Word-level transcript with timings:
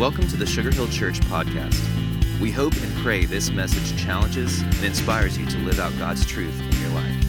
Welcome 0.00 0.26
to 0.28 0.36
the 0.38 0.46
Sugar 0.46 0.70
Hill 0.70 0.88
Church 0.88 1.20
podcast. 1.20 1.78
We 2.40 2.50
hope 2.50 2.72
and 2.72 2.90
pray 3.02 3.26
this 3.26 3.50
message 3.50 4.02
challenges 4.02 4.62
and 4.62 4.82
inspires 4.82 5.36
you 5.36 5.44
to 5.44 5.58
live 5.58 5.78
out 5.78 5.92
God's 5.98 6.24
truth 6.24 6.58
in 6.58 6.80
your 6.80 6.88
life. 6.92 7.24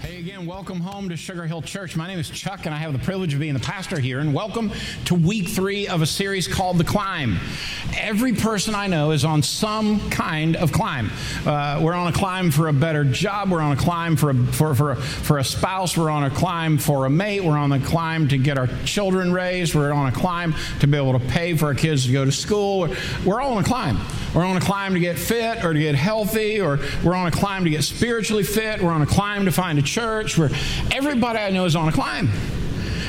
Hey 0.00 0.20
again, 0.20 0.46
welcome 0.46 0.80
home 0.80 1.10
to 1.10 1.18
Sugar 1.18 1.44
Hill 1.44 1.60
Church. 1.60 1.96
My 1.96 2.06
name 2.06 2.18
is 2.18 2.30
Chuck, 2.30 2.64
and 2.64 2.74
I 2.74 2.78
have 2.78 2.94
the 2.94 2.98
privilege 3.00 3.34
of 3.34 3.40
being 3.40 3.52
the 3.52 3.60
pastor 3.60 4.00
here. 4.00 4.18
And 4.18 4.32
welcome 4.32 4.72
to 5.04 5.14
week 5.14 5.50
three 5.50 5.86
of 5.86 6.00
a 6.00 6.06
series 6.06 6.48
called 6.48 6.78
The 6.78 6.84
Climb. 6.84 7.38
Every 7.98 8.32
person 8.32 8.74
I 8.74 8.86
know 8.86 9.10
is 9.10 9.24
on 9.24 9.42
some 9.42 10.10
kind 10.10 10.56
of 10.56 10.72
climb. 10.72 11.10
Uh, 11.46 11.80
we're 11.82 11.94
on 11.94 12.08
a 12.08 12.12
climb 12.12 12.50
for 12.50 12.68
a 12.68 12.72
better 12.72 13.04
job. 13.04 13.50
We're 13.50 13.60
on 13.60 13.72
a 13.72 13.76
climb 13.76 14.16
for 14.16 14.30
a, 14.30 14.34
for, 14.34 14.74
for, 14.74 14.94
for 14.94 15.38
a 15.38 15.44
spouse. 15.44 15.96
We're 15.96 16.10
on 16.10 16.24
a 16.24 16.30
climb 16.30 16.78
for 16.78 17.04
a 17.04 17.10
mate. 17.10 17.44
We're 17.44 17.58
on 17.58 17.72
a 17.72 17.80
climb 17.80 18.28
to 18.28 18.38
get 18.38 18.58
our 18.58 18.68
children 18.84 19.32
raised. 19.32 19.74
We're 19.74 19.92
on 19.92 20.08
a 20.08 20.12
climb 20.12 20.54
to 20.80 20.86
be 20.86 20.96
able 20.96 21.18
to 21.18 21.24
pay 21.26 21.54
for 21.56 21.66
our 21.66 21.74
kids 21.74 22.06
to 22.06 22.12
go 22.12 22.24
to 22.24 22.32
school. 22.32 22.80
We're, 22.80 22.96
we're 23.24 23.40
all 23.40 23.54
on 23.54 23.64
a 23.64 23.66
climb. 23.66 23.98
We're 24.34 24.44
on 24.44 24.56
a 24.56 24.60
climb 24.60 24.94
to 24.94 25.00
get 25.00 25.18
fit 25.18 25.62
or 25.62 25.74
to 25.74 25.78
get 25.78 25.94
healthy, 25.94 26.60
or 26.60 26.78
we're 27.04 27.14
on 27.14 27.26
a 27.26 27.30
climb 27.30 27.64
to 27.64 27.70
get 27.70 27.84
spiritually 27.84 28.44
fit. 28.44 28.82
We're 28.82 28.92
on 28.92 29.02
a 29.02 29.06
climb 29.06 29.44
to 29.44 29.52
find 29.52 29.78
a 29.78 29.82
church. 29.82 30.38
Where 30.38 30.50
everybody 30.90 31.38
I 31.38 31.50
know 31.50 31.66
is 31.66 31.76
on 31.76 31.88
a 31.88 31.92
climb. 31.92 32.30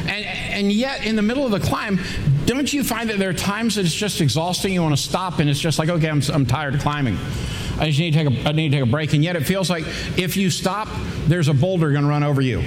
And, 0.02 0.26
and 0.26 0.72
yet, 0.72 1.06
in 1.06 1.16
the 1.16 1.22
middle 1.22 1.46
of 1.46 1.52
the 1.52 1.62
climb, 1.62 2.00
don't 2.46 2.72
you 2.72 2.84
find 2.84 3.10
that 3.10 3.20
there 3.20 3.30
are 3.30 3.34
times 3.34 3.76
that 3.76 3.86
it's 3.86 3.94
just 3.94 4.22
exhausting? 4.22 4.74
You 4.74 4.82
want 4.82 4.96
to 4.96 5.02
stop, 5.02 5.40
and 5.40 5.50
it's 5.50 5.60
just 5.60 5.80
like, 5.80 5.90
okay, 5.90 6.10
I'm, 6.10 6.22
I'm 6.32 6.46
tired 6.46 6.76
of 6.76 6.82
climbing. 6.82 7.18
I 7.80 7.88
just 7.88 8.00
need 8.00 8.14
to 8.14 8.24
take 8.24 8.46
a, 8.46 8.50
I 8.50 8.52
need 8.52 8.70
to 8.72 8.78
take 8.78 8.88
a 8.88 8.90
break. 8.90 9.14
And 9.14 9.24
yet, 9.24 9.36
it 9.36 9.46
feels 9.46 9.70
like 9.70 9.86
if 10.18 10.38
you 10.38 10.50
stop, 10.50 10.88
there's 11.28 11.48
a 11.48 11.54
boulder 11.54 11.92
going 11.92 12.04
to 12.04 12.10
run 12.10 12.24
over 12.24 12.42
you. 12.42 12.64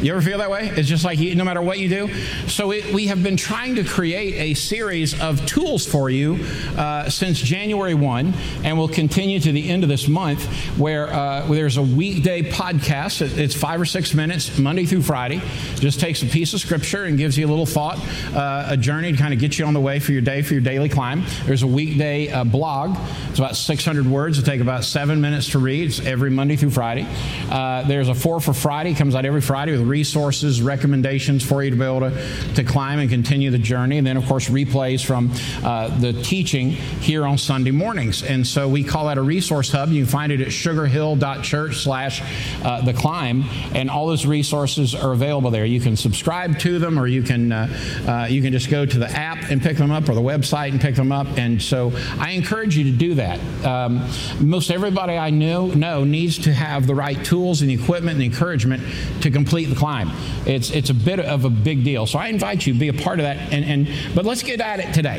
You 0.00 0.12
ever 0.12 0.22
feel 0.22 0.38
that 0.38 0.50
way? 0.50 0.68
It's 0.76 0.88
just 0.88 1.04
like 1.04 1.18
no 1.18 1.42
matter 1.42 1.60
what 1.60 1.80
you 1.80 1.88
do. 1.88 2.14
So 2.46 2.70
it, 2.70 2.94
we 2.94 3.08
have 3.08 3.24
been 3.24 3.36
trying 3.36 3.74
to 3.74 3.84
create 3.84 4.34
a 4.34 4.54
series 4.54 5.20
of 5.20 5.44
tools 5.44 5.84
for 5.84 6.08
you 6.08 6.38
uh, 6.76 7.10
since 7.10 7.40
January 7.40 7.94
1, 7.94 8.32
and 8.62 8.78
we'll 8.78 8.86
continue 8.86 9.40
to 9.40 9.50
the 9.50 9.68
end 9.68 9.82
of 9.82 9.88
this 9.88 10.06
month 10.06 10.44
where, 10.78 11.12
uh, 11.12 11.44
where 11.48 11.58
there's 11.58 11.78
a 11.78 11.82
weekday 11.82 12.42
podcast. 12.42 13.22
It's 13.36 13.56
five 13.56 13.80
or 13.80 13.84
six 13.84 14.14
minutes, 14.14 14.56
Monday 14.56 14.84
through 14.84 15.02
Friday. 15.02 15.42
Just 15.80 15.98
takes 15.98 16.22
a 16.22 16.26
piece 16.26 16.54
of 16.54 16.60
scripture 16.60 17.02
and 17.02 17.18
gives 17.18 17.36
you 17.36 17.48
a 17.48 17.50
little 17.50 17.66
thought, 17.66 17.98
uh, 18.36 18.66
a 18.68 18.76
journey 18.76 19.10
to 19.10 19.18
kind 19.18 19.34
of 19.34 19.40
get 19.40 19.58
you 19.58 19.64
on 19.64 19.74
the 19.74 19.80
way 19.80 19.98
for 19.98 20.12
your 20.12 20.22
day, 20.22 20.42
for 20.42 20.52
your 20.52 20.62
daily 20.62 20.88
climb. 20.88 21.24
There's 21.44 21.64
a 21.64 21.66
weekday 21.66 22.28
uh, 22.30 22.44
blog. 22.44 22.96
It's 23.30 23.40
about 23.40 23.56
600 23.56 24.06
words. 24.06 24.38
It'll 24.38 24.46
take 24.46 24.60
about 24.60 24.84
seven 24.84 25.20
minutes 25.20 25.50
to 25.50 25.58
read. 25.58 25.88
It's 25.88 25.98
every 25.98 26.30
Monday 26.30 26.54
through 26.54 26.70
Friday. 26.70 27.04
Uh, 27.50 27.82
there's 27.82 28.08
a 28.08 28.14
four 28.14 28.38
for 28.38 28.52
Friday. 28.52 28.94
Comes 28.94 29.16
out 29.16 29.24
every 29.24 29.40
Friday 29.40 29.72
with 29.72 29.87
resources, 29.88 30.62
recommendations 30.62 31.44
for 31.44 31.62
you 31.62 31.70
to 31.70 31.76
be 31.76 31.84
able 31.84 32.00
to, 32.00 32.54
to 32.54 32.64
climb 32.64 32.98
and 32.98 33.10
continue 33.10 33.50
the 33.50 33.58
journey. 33.58 33.98
And 33.98 34.06
then, 34.06 34.16
of 34.16 34.26
course, 34.26 34.48
replays 34.48 35.04
from 35.04 35.32
uh, 35.64 35.88
the 35.98 36.12
teaching 36.22 36.70
here 36.70 37.26
on 37.26 37.38
Sunday 37.38 37.70
mornings. 37.70 38.22
And 38.22 38.46
so 38.46 38.68
we 38.68 38.84
call 38.84 39.06
that 39.06 39.18
a 39.18 39.22
resource 39.22 39.72
hub. 39.72 39.90
You 39.90 40.04
can 40.04 40.10
find 40.10 40.32
it 40.32 40.40
at 40.40 40.48
sugarhill.church 40.48 41.76
slash 41.76 42.22
uh, 42.64 42.82
the 42.82 42.92
climb. 42.92 43.44
And 43.74 43.90
all 43.90 44.06
those 44.06 44.26
resources 44.26 44.94
are 44.94 45.12
available 45.12 45.50
there. 45.50 45.64
You 45.64 45.80
can 45.80 45.96
subscribe 45.96 46.58
to 46.60 46.78
them 46.78 46.98
or 46.98 47.06
you 47.06 47.22
can, 47.22 47.52
uh, 47.52 47.68
uh, 48.06 48.26
you 48.28 48.42
can 48.42 48.52
just 48.52 48.70
go 48.70 48.84
to 48.84 48.98
the 48.98 49.08
app 49.10 49.50
and 49.50 49.60
pick 49.62 49.76
them 49.76 49.90
up 49.90 50.08
or 50.08 50.14
the 50.14 50.20
website 50.20 50.70
and 50.70 50.80
pick 50.80 50.94
them 50.94 51.12
up. 51.12 51.26
And 51.38 51.60
so 51.60 51.92
I 52.18 52.32
encourage 52.32 52.76
you 52.76 52.84
to 52.84 52.92
do 52.92 53.14
that. 53.14 53.38
Um, 53.64 54.08
most 54.40 54.70
everybody 54.70 55.16
I 55.16 55.30
know, 55.30 55.66
know 55.66 56.04
needs 56.04 56.38
to 56.38 56.52
have 56.52 56.86
the 56.86 56.94
right 56.94 57.22
tools 57.24 57.62
and 57.62 57.70
equipment 57.70 58.16
and 58.16 58.24
encouragement 58.24 58.82
to 59.22 59.30
complete 59.30 59.66
the 59.66 59.76
climb. 59.78 60.10
It's, 60.44 60.70
it's 60.70 60.90
a 60.90 60.94
bit 60.94 61.20
of 61.20 61.44
a 61.44 61.50
big 61.50 61.84
deal. 61.84 62.06
So 62.06 62.18
I 62.18 62.26
invite 62.26 62.66
you 62.66 62.72
to 62.72 62.78
be 62.78 62.88
a 62.88 62.92
part 62.92 63.20
of 63.20 63.24
that. 63.24 63.52
And, 63.52 63.64
and, 63.64 64.14
but 64.14 64.24
let's 64.24 64.42
get 64.42 64.60
at 64.60 64.80
it 64.80 64.92
today. 64.92 65.18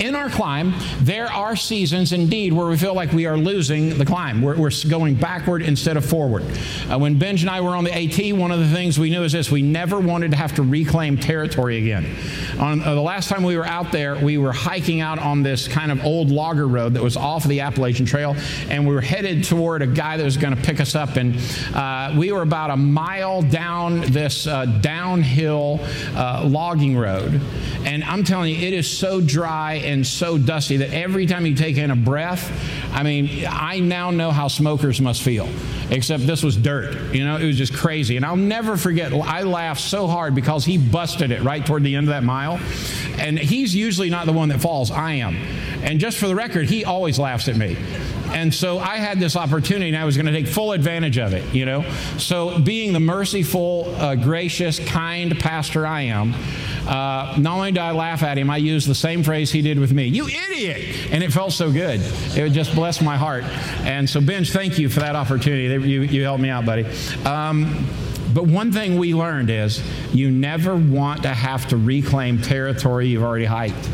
In 0.00 0.14
our 0.14 0.30
climb, 0.30 0.72
there 1.00 1.30
are 1.30 1.54
seasons 1.54 2.14
indeed 2.14 2.54
where 2.54 2.66
we 2.66 2.78
feel 2.78 2.94
like 2.94 3.12
we 3.12 3.26
are 3.26 3.36
losing 3.36 3.98
the 3.98 4.06
climb. 4.06 4.40
We're, 4.40 4.56
we're 4.56 4.70
going 4.88 5.14
backward 5.14 5.60
instead 5.60 5.98
of 5.98 6.06
forward. 6.06 6.42
Uh, 6.90 6.98
when 6.98 7.18
Benj 7.18 7.42
and 7.42 7.50
I 7.50 7.60
were 7.60 7.76
on 7.76 7.84
the 7.84 7.94
AT, 7.94 8.34
one 8.34 8.50
of 8.50 8.60
the 8.60 8.68
things 8.68 8.98
we 8.98 9.10
knew 9.10 9.24
is 9.24 9.32
this 9.32 9.50
we 9.50 9.60
never 9.60 10.00
wanted 10.00 10.30
to 10.30 10.38
have 10.38 10.54
to 10.54 10.62
reclaim 10.62 11.18
territory 11.18 11.76
again. 11.76 12.16
On 12.58 12.80
uh, 12.80 12.94
the 12.94 13.00
last 13.02 13.28
time 13.28 13.42
we 13.42 13.58
were 13.58 13.66
out 13.66 13.92
there, 13.92 14.16
we 14.16 14.38
were 14.38 14.52
hiking 14.52 15.02
out 15.02 15.18
on 15.18 15.42
this 15.42 15.68
kind 15.68 15.92
of 15.92 16.02
old 16.02 16.30
logger 16.30 16.66
road 16.66 16.94
that 16.94 17.02
was 17.02 17.18
off 17.18 17.44
of 17.44 17.50
the 17.50 17.60
Appalachian 17.60 18.06
Trail, 18.06 18.34
and 18.70 18.88
we 18.88 18.94
were 18.94 19.02
headed 19.02 19.44
toward 19.44 19.82
a 19.82 19.86
guy 19.86 20.16
that 20.16 20.24
was 20.24 20.38
going 20.38 20.56
to 20.56 20.62
pick 20.62 20.80
us 20.80 20.94
up. 20.94 21.16
And 21.16 21.36
uh, 21.74 22.14
we 22.16 22.32
were 22.32 22.40
about 22.40 22.70
a 22.70 22.76
mile 22.76 23.42
down 23.42 24.00
this 24.00 24.46
uh, 24.46 24.64
downhill 24.64 25.80
uh, 26.14 26.46
logging 26.48 26.96
road. 26.96 27.38
And 27.84 28.02
I'm 28.04 28.24
telling 28.24 28.54
you, 28.54 28.66
it 28.66 28.72
is 28.72 28.88
so 28.88 29.20
dry 29.20 29.74
and 29.90 30.06
so 30.06 30.38
dusty 30.38 30.78
that 30.78 30.90
every 30.94 31.26
time 31.26 31.44
you 31.44 31.54
take 31.54 31.76
in 31.76 31.90
a 31.90 31.96
breath, 31.96 32.50
I 32.92 33.02
mean, 33.02 33.44
I 33.48 33.80
now 33.80 34.10
know 34.10 34.30
how 34.30 34.48
smokers 34.48 35.00
must 35.00 35.22
feel. 35.22 35.48
Except 35.90 36.24
this 36.26 36.44
was 36.44 36.56
dirt. 36.56 37.12
You 37.12 37.24
know, 37.24 37.36
it 37.36 37.46
was 37.46 37.58
just 37.58 37.74
crazy. 37.74 38.16
And 38.16 38.24
I'll 38.24 38.36
never 38.36 38.76
forget, 38.76 39.12
I 39.12 39.42
laughed 39.42 39.80
so 39.80 40.06
hard 40.06 40.34
because 40.34 40.64
he 40.64 40.78
busted 40.78 41.32
it 41.32 41.42
right 41.42 41.64
toward 41.66 41.82
the 41.82 41.96
end 41.96 42.06
of 42.06 42.10
that 42.10 42.22
mile. 42.22 42.60
And 43.18 43.36
he's 43.36 43.74
usually 43.74 44.10
not 44.10 44.26
the 44.26 44.32
one 44.32 44.48
that 44.50 44.60
falls, 44.60 44.92
I 44.92 45.14
am. 45.14 45.34
And 45.82 45.98
just 45.98 46.18
for 46.18 46.28
the 46.28 46.34
record, 46.36 46.68
he 46.68 46.84
always 46.84 47.18
laughs 47.18 47.48
at 47.48 47.56
me. 47.56 47.76
And 48.32 48.54
so 48.54 48.78
I 48.78 48.96
had 48.96 49.18
this 49.18 49.36
opportunity 49.36 49.88
and 49.88 49.96
I 49.96 50.04
was 50.04 50.16
going 50.16 50.26
to 50.26 50.32
take 50.32 50.46
full 50.46 50.72
advantage 50.72 51.18
of 51.18 51.32
it, 51.32 51.54
you 51.54 51.64
know. 51.64 51.82
So 52.18 52.58
being 52.58 52.92
the 52.92 53.00
merciful, 53.00 53.92
uh, 53.96 54.14
gracious, 54.14 54.78
kind 54.78 55.38
pastor 55.38 55.86
I 55.86 56.02
am, 56.02 56.34
uh, 56.86 57.36
not 57.38 57.56
only 57.56 57.72
did 57.72 57.80
I 57.80 57.92
laugh 57.92 58.22
at 58.22 58.38
him, 58.38 58.50
I 58.50 58.56
used 58.56 58.88
the 58.88 58.94
same 58.94 59.22
phrase 59.22 59.50
he 59.50 59.62
did 59.62 59.78
with 59.78 59.92
me 59.92 60.06
You 60.06 60.26
idiot! 60.26 61.12
And 61.12 61.22
it 61.22 61.32
felt 61.32 61.52
so 61.52 61.70
good. 61.70 62.00
It 62.36 62.50
just 62.50 62.74
blessed 62.74 63.02
my 63.02 63.16
heart. 63.16 63.44
And 63.84 64.08
so, 64.08 64.20
Benj, 64.20 64.52
thank 64.52 64.78
you 64.78 64.88
for 64.88 65.00
that 65.00 65.16
opportunity. 65.16 65.88
You, 65.88 66.02
you 66.02 66.22
helped 66.22 66.42
me 66.42 66.48
out, 66.48 66.64
buddy. 66.64 66.86
Um, 67.24 67.86
but 68.32 68.44
one 68.46 68.70
thing 68.70 68.96
we 68.96 69.12
learned 69.12 69.50
is 69.50 69.82
you 70.14 70.30
never 70.30 70.76
want 70.76 71.22
to 71.22 71.30
have 71.30 71.66
to 71.68 71.76
reclaim 71.76 72.40
territory 72.40 73.08
you've 73.08 73.24
already 73.24 73.44
hiked. 73.44 73.88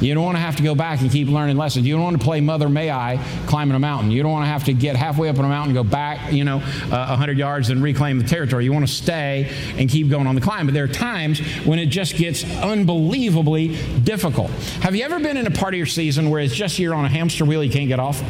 You 0.00 0.14
don't 0.14 0.24
want 0.24 0.36
to 0.36 0.42
have 0.42 0.56
to 0.56 0.62
go 0.62 0.74
back 0.74 1.00
and 1.00 1.10
keep 1.10 1.28
learning 1.28 1.56
lessons. 1.56 1.86
You 1.86 1.94
don't 1.94 2.02
want 2.02 2.18
to 2.18 2.24
play 2.24 2.40
Mother 2.40 2.68
May 2.68 2.90
I 2.90 3.22
climbing 3.46 3.76
a 3.76 3.78
mountain. 3.78 4.10
You 4.10 4.22
don't 4.22 4.32
want 4.32 4.44
to 4.44 4.48
have 4.48 4.64
to 4.64 4.74
get 4.74 4.94
halfway 4.96 5.28
up 5.28 5.38
on 5.38 5.44
a 5.44 5.48
mountain, 5.48 5.74
go 5.74 5.84
back, 5.84 6.32
you 6.32 6.44
know, 6.44 6.56
uh, 6.56 7.06
100 7.06 7.38
yards 7.38 7.70
and 7.70 7.82
reclaim 7.82 8.18
the 8.18 8.26
territory. 8.26 8.64
You 8.64 8.72
want 8.72 8.86
to 8.86 8.92
stay 8.92 9.50
and 9.76 9.88
keep 9.88 10.10
going 10.10 10.26
on 10.26 10.34
the 10.34 10.40
climb. 10.40 10.66
But 10.66 10.74
there 10.74 10.84
are 10.84 10.88
times 10.88 11.40
when 11.64 11.78
it 11.78 11.86
just 11.86 12.16
gets 12.16 12.44
unbelievably 12.60 13.76
difficult. 14.04 14.50
Have 14.80 14.94
you 14.94 15.04
ever 15.04 15.18
been 15.18 15.36
in 15.36 15.46
a 15.46 15.50
part 15.50 15.72
of 15.72 15.78
your 15.78 15.86
season 15.86 16.28
where 16.30 16.40
it's 16.40 16.54
just 16.54 16.78
you're 16.78 16.94
on 16.94 17.04
a 17.04 17.08
hamster 17.08 17.44
wheel 17.44 17.64
you 17.64 17.72
can't 17.72 17.88
get 17.88 18.00
off? 18.00 18.22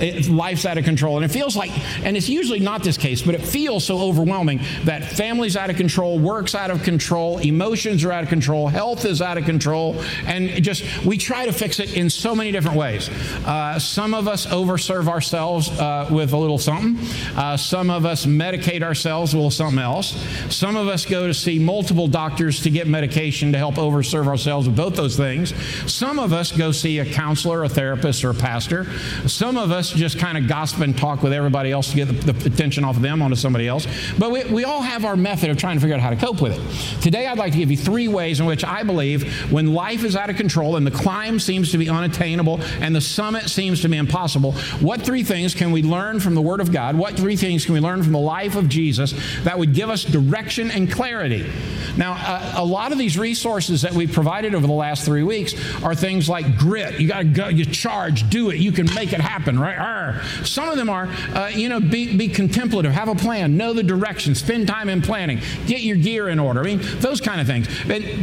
It, 0.00 0.28
life's 0.28 0.66
out 0.66 0.76
of 0.76 0.84
control. 0.84 1.16
And 1.16 1.24
it 1.24 1.30
feels 1.30 1.56
like, 1.56 1.70
and 2.04 2.16
it's 2.16 2.28
usually 2.28 2.60
not 2.60 2.82
this 2.82 2.98
case, 2.98 3.22
but 3.22 3.34
it 3.34 3.40
feels 3.40 3.84
so 3.84 3.98
overwhelming 3.98 4.60
that 4.84 5.02
family's 5.04 5.56
out 5.56 5.70
of 5.70 5.76
control, 5.76 6.18
work's 6.18 6.54
out 6.54 6.70
of 6.70 6.82
control, 6.82 7.38
emotions 7.38 8.04
are 8.04 8.12
out 8.12 8.22
of 8.22 8.28
control, 8.28 8.68
health 8.68 9.06
is 9.06 9.22
out 9.22 9.38
of 9.38 9.44
control, 9.44 9.98
and 10.26 10.62
just 10.62 10.84
we 11.06 11.16
try 11.16 11.46
to 11.46 11.52
fix 11.52 11.78
it 11.78 11.96
in 11.96 12.10
so 12.10 12.34
many 12.34 12.50
different 12.50 12.76
ways. 12.76 13.08
Uh, 13.46 13.78
some 13.78 14.12
of 14.12 14.26
us 14.26 14.46
overserve 14.46 15.08
ourselves 15.08 15.70
uh, 15.78 16.08
with 16.10 16.32
a 16.32 16.36
little 16.36 16.58
something. 16.58 16.96
Uh, 17.36 17.56
some 17.56 17.90
of 17.90 18.04
us 18.04 18.26
medicate 18.26 18.82
ourselves 18.82 19.34
with 19.34 19.52
something 19.52 19.78
else. 19.78 20.20
Some 20.50 20.76
of 20.76 20.88
us 20.88 21.04
go 21.04 21.26
to 21.28 21.34
see 21.34 21.58
multiple 21.58 22.08
doctors 22.08 22.62
to 22.62 22.70
get 22.70 22.88
medication 22.88 23.52
to 23.52 23.58
help 23.58 23.76
overserve 23.76 24.26
ourselves 24.26 24.66
with 24.66 24.76
both 24.76 24.96
those 24.96 25.16
things. 25.16 25.54
Some 25.90 26.18
of 26.18 26.32
us 26.32 26.50
go 26.50 26.72
see 26.72 26.98
a 26.98 27.04
counselor, 27.04 27.62
a 27.62 27.68
therapist, 27.68 28.24
or 28.24 28.30
a 28.30 28.34
pastor. 28.34 28.86
Some 29.26 29.56
of 29.56 29.70
us 29.70 29.90
just 29.90 30.18
kind 30.18 30.36
of 30.36 30.48
gossip 30.48 30.80
and 30.80 30.96
talk 30.96 31.22
with 31.22 31.32
everybody 31.32 31.70
else 31.70 31.90
to 31.90 31.96
get 31.96 32.06
the, 32.06 32.32
the 32.32 32.46
attention 32.46 32.84
off 32.84 32.96
of 32.96 33.02
them 33.02 33.22
onto 33.22 33.36
somebody 33.36 33.68
else. 33.68 33.86
But 34.18 34.32
we, 34.32 34.44
we 34.44 34.64
all 34.64 34.82
have 34.82 35.04
our 35.04 35.16
method 35.16 35.50
of 35.50 35.56
trying 35.56 35.76
to 35.76 35.80
figure 35.80 35.94
out 35.94 36.02
how 36.02 36.10
to 36.10 36.16
cope 36.16 36.40
with 36.40 36.52
it. 36.52 37.02
Today, 37.02 37.26
I'd 37.26 37.38
like 37.38 37.52
to 37.52 37.58
give 37.58 37.70
you 37.70 37.76
three 37.76 38.08
ways 38.08 38.40
in 38.40 38.46
which 38.46 38.64
I 38.64 38.82
believe 38.82 39.52
when 39.52 39.72
life 39.72 40.02
is 40.02 40.16
out 40.16 40.30
of 40.30 40.36
control 40.36 40.76
and 40.76 40.86
the 40.86 40.95
climb 40.96 41.38
seems 41.38 41.70
to 41.72 41.78
be 41.78 41.88
unattainable 41.88 42.60
and 42.80 42.94
the 42.94 43.00
summit 43.00 43.48
seems 43.50 43.82
to 43.82 43.88
be 43.88 43.96
impossible, 43.96 44.52
what 44.80 45.02
three 45.02 45.22
things 45.22 45.54
can 45.54 45.70
we 45.70 45.82
learn 45.82 46.20
from 46.20 46.34
the 46.34 46.42
Word 46.42 46.60
of 46.60 46.72
God? 46.72 46.96
What 46.96 47.16
three 47.16 47.36
things 47.36 47.64
can 47.64 47.74
we 47.74 47.80
learn 47.80 48.02
from 48.02 48.12
the 48.12 48.18
life 48.18 48.56
of 48.56 48.68
Jesus 48.68 49.14
that 49.44 49.58
would 49.58 49.74
give 49.74 49.90
us 49.90 50.04
direction 50.04 50.70
and 50.70 50.90
clarity? 50.90 51.50
Now, 51.96 52.52
a 52.56 52.64
lot 52.64 52.92
of 52.92 52.98
these 52.98 53.18
resources 53.18 53.82
that 53.82 53.92
we've 53.92 54.12
provided 54.12 54.54
over 54.54 54.66
the 54.66 54.72
last 54.72 55.04
three 55.04 55.22
weeks 55.22 55.54
are 55.82 55.94
things 55.94 56.28
like 56.28 56.58
grit. 56.58 57.00
You 57.00 57.08
got 57.08 57.18
to 57.18 57.24
go, 57.24 57.48
you 57.48 57.64
charge, 57.64 58.28
do 58.30 58.50
it, 58.50 58.56
you 58.56 58.72
can 58.72 58.92
make 58.94 59.12
it 59.12 59.20
happen, 59.20 59.58
right? 59.58 59.78
Arr. 59.78 60.22
Some 60.44 60.68
of 60.68 60.76
them 60.76 60.88
are, 60.88 61.08
uh, 61.34 61.50
you 61.54 61.68
know, 61.68 61.80
be, 61.80 62.16
be 62.16 62.28
contemplative, 62.28 62.92
have 62.92 63.08
a 63.08 63.14
plan, 63.14 63.56
know 63.56 63.72
the 63.72 63.82
direction, 63.82 64.34
spend 64.34 64.68
time 64.68 64.88
in 64.88 65.02
planning, 65.02 65.40
get 65.66 65.80
your 65.80 65.96
gear 65.96 66.28
in 66.28 66.38
order. 66.38 66.60
I 66.60 66.64
mean, 66.64 66.80
those 67.00 67.20
kind 67.20 67.40
of 67.40 67.46
things. 67.46 67.68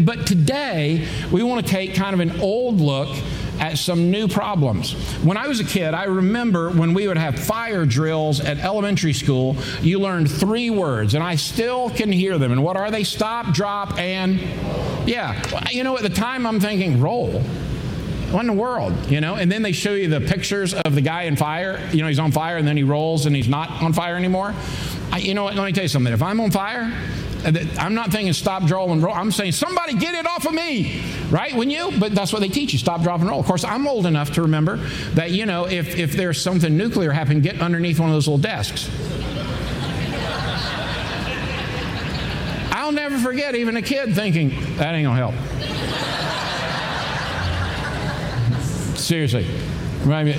But 0.04 0.26
today, 0.26 1.08
we 1.32 1.44
want 1.44 1.66
to 1.66 1.72
take 1.72 1.96
kind 1.96 2.14
of 2.14 2.20
an 2.20 2.40
old 2.42 2.63
look 2.72 3.10
at 3.60 3.78
some 3.78 4.12
new 4.12 4.28
problems. 4.28 4.94
When 5.24 5.38
I 5.38 5.48
was 5.48 5.60
a 5.60 5.64
kid, 5.64 5.94
I 5.94 6.06
remember 6.06 6.70
when 6.70 6.94
we 6.94 7.08
would 7.08 7.18
have 7.18 7.38
fire 7.38 7.86
drills 7.86 8.40
at 8.40 8.60
elementary 8.60 9.14
school, 9.14 9.56
you 9.82 10.00
learned 10.00 10.30
three 10.32 10.70
words, 10.70 11.14
and 11.14 11.24
I 11.24 11.36
still 11.36 11.90
can 11.90 12.12
hear 12.12 12.38
them. 12.38 12.52
And 12.52 12.64
what 12.64 12.78
are 12.78 12.92
they? 12.92 13.04
Stop, 13.04 13.54
drop, 13.54 13.98
and 13.98 14.40
yeah. 15.08 15.70
You 15.70 15.84
know, 15.84 15.98
at 15.98 16.04
the 16.04 16.10
time 16.10 16.46
I'm 16.46 16.60
thinking, 16.60 17.00
roll. 17.02 17.42
What 18.32 18.42
in 18.42 18.48
the 18.48 18.54
world, 18.54 19.12
you 19.12 19.22
know? 19.22 19.36
And 19.36 19.52
then 19.52 19.62
they 19.62 19.74
show 19.74 19.94
you 19.94 20.08
the 20.08 20.20
pictures 20.20 20.74
of 20.74 20.96
the 20.96 21.02
guy 21.02 21.24
in 21.24 21.36
fire. 21.36 21.80
You 21.92 22.02
know, 22.02 22.08
he's 22.08 22.18
on 22.18 22.32
fire 22.32 22.58
and 22.58 22.68
then 22.68 22.76
he 22.76 22.82
rolls 22.82 23.28
and 23.28 23.36
he's 23.36 23.48
not 23.48 23.70
on 23.84 23.94
fire 23.94 24.16
anymore. 24.16 24.56
I, 25.12 25.20
you 25.20 25.36
know 25.36 25.44
what? 25.44 25.54
Let 25.54 25.66
me 25.66 25.72
tell 25.72 25.84
you 25.84 25.88
something. 25.88 26.12
If 26.12 26.24
I'm 26.24 26.40
on 26.40 26.50
fire, 26.50 26.92
I'm 27.46 27.94
not 27.94 28.12
thinking 28.12 28.34
stop, 28.34 28.66
draw, 28.66 28.92
and 28.92 29.04
roll. 29.04 29.14
I'm 29.14 29.32
saying 29.32 29.52
somebody 29.52 29.96
get 29.96 30.16
it 30.16 30.26
off 30.26 30.46
of 30.46 30.54
me, 30.54 31.02
right? 31.30 31.54
When 31.54 31.70
you, 31.70 31.92
but 32.00 32.16
that's 32.16 32.32
what 32.32 32.42
they 32.42 32.48
teach 32.48 32.74
you: 32.74 32.80
stop, 32.80 33.02
drop, 33.02 33.20
and 33.20 33.30
roll. 33.30 33.40
Of 33.40 33.46
course, 33.46 33.64
I'm 33.64 33.88
old 33.88 34.06
enough 34.06 34.32
to 34.34 34.44
remember 34.44 34.78
that 35.14 35.32
you 35.32 35.46
know 35.46 35.66
if 35.66 35.98
if 35.98 36.14
there's 36.14 36.42
something 36.42 36.76
nuclear 36.78 37.12
happening, 37.12 37.42
get 37.42 37.60
underneath 37.60 38.00
one 38.00 38.10
of 38.10 38.16
those 38.16 38.28
little 38.28 38.38
desks. 38.38 38.90
I'll 42.72 42.92
never 42.92 43.18
forget 43.18 43.56
even 43.56 43.78
a 43.78 43.82
kid 43.82 44.16
thinking 44.16 44.50
that 44.78 44.94
ain't 44.94 45.06
gonna 45.06 45.18
help. 45.18 45.36
Seriously, 48.98 49.46
right? 50.06 50.38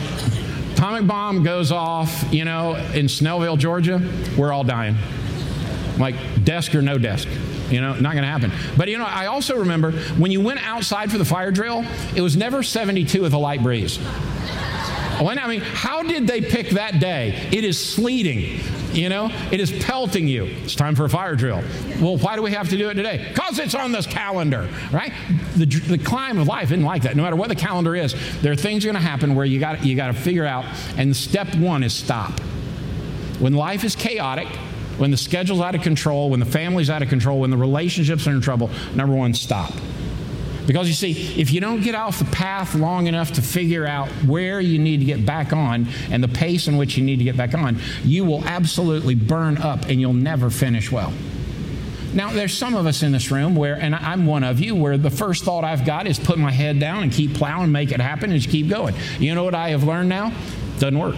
Atomic 0.73 1.06
bomb 1.06 1.43
goes 1.43 1.71
off, 1.71 2.33
you 2.33 2.45
know, 2.45 2.75
in 2.75 3.06
Snellville, 3.06 3.59
Georgia. 3.59 4.01
We're 4.37 4.53
all 4.53 4.65
dying 4.65 4.97
like 5.99 6.44
desk 6.44 6.75
or 6.75 6.82
no 6.82 6.99
desk. 6.99 7.29
You 7.70 7.81
know, 7.81 7.94
not 7.94 8.12
going 8.12 8.25
to 8.25 8.29
happen. 8.31 8.52
But 8.76 8.88
you 8.88 8.99
know, 8.99 9.06
I 9.06 9.26
also 9.26 9.56
remember 9.56 9.93
when 9.93 10.31
you 10.31 10.41
went 10.41 10.61
outside 10.67 11.11
for 11.11 11.19
the 11.19 11.25
fire 11.25 11.50
drill, 11.50 11.85
it 12.14 12.20
was 12.20 12.37
never 12.37 12.62
72 12.62 13.23
with 13.23 13.32
a 13.32 13.38
light 13.38 13.62
breeze. 13.62 13.99
When, 15.20 15.38
I 15.38 15.46
mean, 15.46 15.61
how 15.61 16.02
did 16.02 16.26
they 16.26 16.41
pick 16.41 16.70
that 16.70 16.99
day? 16.99 17.49
It 17.52 17.62
is 17.62 17.82
sleeting, 17.82 18.61
you 18.93 19.08
know, 19.08 19.31
it 19.52 19.61
is 19.61 19.70
pelting 19.85 20.26
you. 20.26 20.44
It's 20.44 20.75
time 20.75 20.96
for 20.96 21.05
a 21.05 21.08
fire 21.08 21.37
drill. 21.37 21.62
Well, 22.00 22.17
why 22.17 22.35
do 22.35 22.43
we 22.43 22.50
have 22.50 22.69
to 22.70 22.76
do 22.76 22.91
it 22.91 22.94
today? 22.94 23.25
Because 23.29 23.61
it's 23.61 23.76
on 23.76 23.93
this 23.93 24.06
calendar, 24.06 24.69
right? 24.93 25.12
The, 25.56 25.67
the 25.67 25.99
climb 25.99 26.38
of 26.38 26.49
life 26.49 26.73
isn't 26.73 26.82
like 26.82 27.02
that. 27.02 27.17
No 27.17 27.23
matter 27.23 27.37
what 27.37 27.49
the 27.49 27.55
calendar 27.55 27.94
is, 27.94 28.14
there 28.41 28.52
are 28.52 28.56
things 28.56 28.85
going 28.85 28.96
to 28.96 29.00
happen 29.00 29.37
where 29.37 29.46
you 29.46 29.61
got 29.61 29.85
you 29.85 29.94
got 29.94 30.08
to 30.08 30.14
figure 30.14 30.44
out. 30.44 30.64
And 30.96 31.14
step 31.14 31.55
one 31.55 31.85
is 31.85 31.93
stop. 31.93 32.41
When 33.38 33.52
life 33.55 33.85
is 33.85 33.94
chaotic, 33.94 34.49
when 34.99 35.11
the 35.11 35.17
schedule's 35.17 35.61
out 35.61 35.75
of 35.75 35.82
control, 35.82 36.31
when 36.31 36.41
the 36.41 36.46
family's 36.46 36.91
out 36.91 37.02
of 37.02 37.08
control, 37.08 37.41
when 37.41 37.50
the 37.50 37.56
relationships 37.56 38.26
are 38.26 38.31
in 38.31 38.41
trouble, 38.41 38.70
number 38.94 39.14
one, 39.14 39.35
stop. 39.35 39.73
Because 40.67 40.88
you 40.88 40.94
see, 40.94 41.38
if 41.38 41.52
you 41.52 41.61
don't 41.61 41.82
get 41.82 41.94
off 41.94 42.19
the 42.19 42.25
path 42.26 42.75
long 42.75 43.06
enough 43.06 43.32
to 43.32 43.43
figure 43.43 43.87
out 43.87 44.08
where 44.25 44.61
you 44.61 44.79
need 44.79 44.99
to 44.99 45.05
get 45.05 45.26
back 45.26 45.52
on 45.52 45.87
and 46.11 46.23
the 46.23 46.29
pace 46.29 46.69
in 46.69 46.76
which 46.76 46.96
you 46.96 47.05
need 47.05 47.19
to 47.19 47.25
get 47.25 47.37
back 47.37 47.55
on, 47.55 47.79
you 48.02 48.25
will 48.25 48.43
absolutely 48.44 49.14
burn 49.14 49.58
up 49.58 49.87
and 49.87 50.00
you'll 50.00 50.14
never 50.14 50.49
finish 50.49 50.91
well. 50.91 51.12
Now, 52.14 52.31
there's 52.31 52.56
some 52.56 52.75
of 52.75 52.87
us 52.87 53.02
in 53.02 53.11
this 53.11 53.32
room 53.32 53.56
where, 53.56 53.75
and 53.75 53.94
I'm 53.94 54.25
one 54.25 54.44
of 54.44 54.61
you, 54.61 54.76
where 54.76 54.96
the 54.96 55.11
first 55.11 55.44
thought 55.44 55.64
I've 55.64 55.85
got 55.85 56.06
is 56.06 56.19
put 56.19 56.38
my 56.38 56.52
head 56.52 56.79
down 56.79 57.02
and 57.02 57.12
keep 57.12 57.35
plowing, 57.35 57.73
make 57.73 57.91
it 57.91 58.00
happen, 58.00 58.31
and 58.31 58.41
just 58.41 58.52
keep 58.52 58.69
going. 58.69 58.94
You 59.19 59.35
know 59.35 59.43
what 59.43 59.55
I 59.55 59.70
have 59.70 59.82
learned 59.82 60.08
now? 60.08 60.32
Doesn't 60.79 60.99
work. 60.99 61.17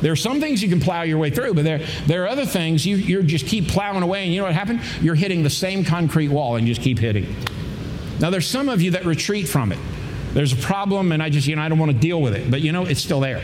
There 0.00 0.12
are 0.12 0.16
some 0.16 0.40
things 0.40 0.62
you 0.62 0.68
can 0.68 0.80
plow 0.80 1.02
your 1.02 1.18
way 1.18 1.30
through, 1.30 1.54
but 1.54 1.64
there, 1.64 1.78
there 2.06 2.24
are 2.24 2.28
other 2.28 2.46
things 2.46 2.84
you, 2.84 2.96
you 2.96 3.22
just 3.22 3.46
keep 3.46 3.68
plowing 3.68 4.02
away, 4.02 4.24
and 4.24 4.32
you 4.32 4.40
know 4.40 4.46
what 4.46 4.54
happened? 4.54 4.80
You're 5.00 5.14
hitting 5.14 5.42
the 5.42 5.50
same 5.50 5.84
concrete 5.84 6.28
wall 6.28 6.56
and 6.56 6.66
you 6.68 6.74
just 6.74 6.84
keep 6.84 6.98
hitting. 6.98 7.34
Now, 8.20 8.30
there's 8.30 8.46
some 8.46 8.68
of 8.68 8.82
you 8.82 8.92
that 8.92 9.04
retreat 9.04 9.48
from 9.48 9.72
it. 9.72 9.78
There's 10.32 10.52
a 10.52 10.56
problem, 10.56 11.12
and 11.12 11.22
I 11.22 11.30
just, 11.30 11.46
you 11.46 11.56
know, 11.56 11.62
I 11.62 11.68
don't 11.68 11.78
want 11.78 11.92
to 11.92 11.98
deal 11.98 12.20
with 12.20 12.34
it, 12.34 12.50
but 12.50 12.60
you 12.60 12.72
know, 12.72 12.84
it's 12.84 13.00
still 13.00 13.20
there. 13.20 13.42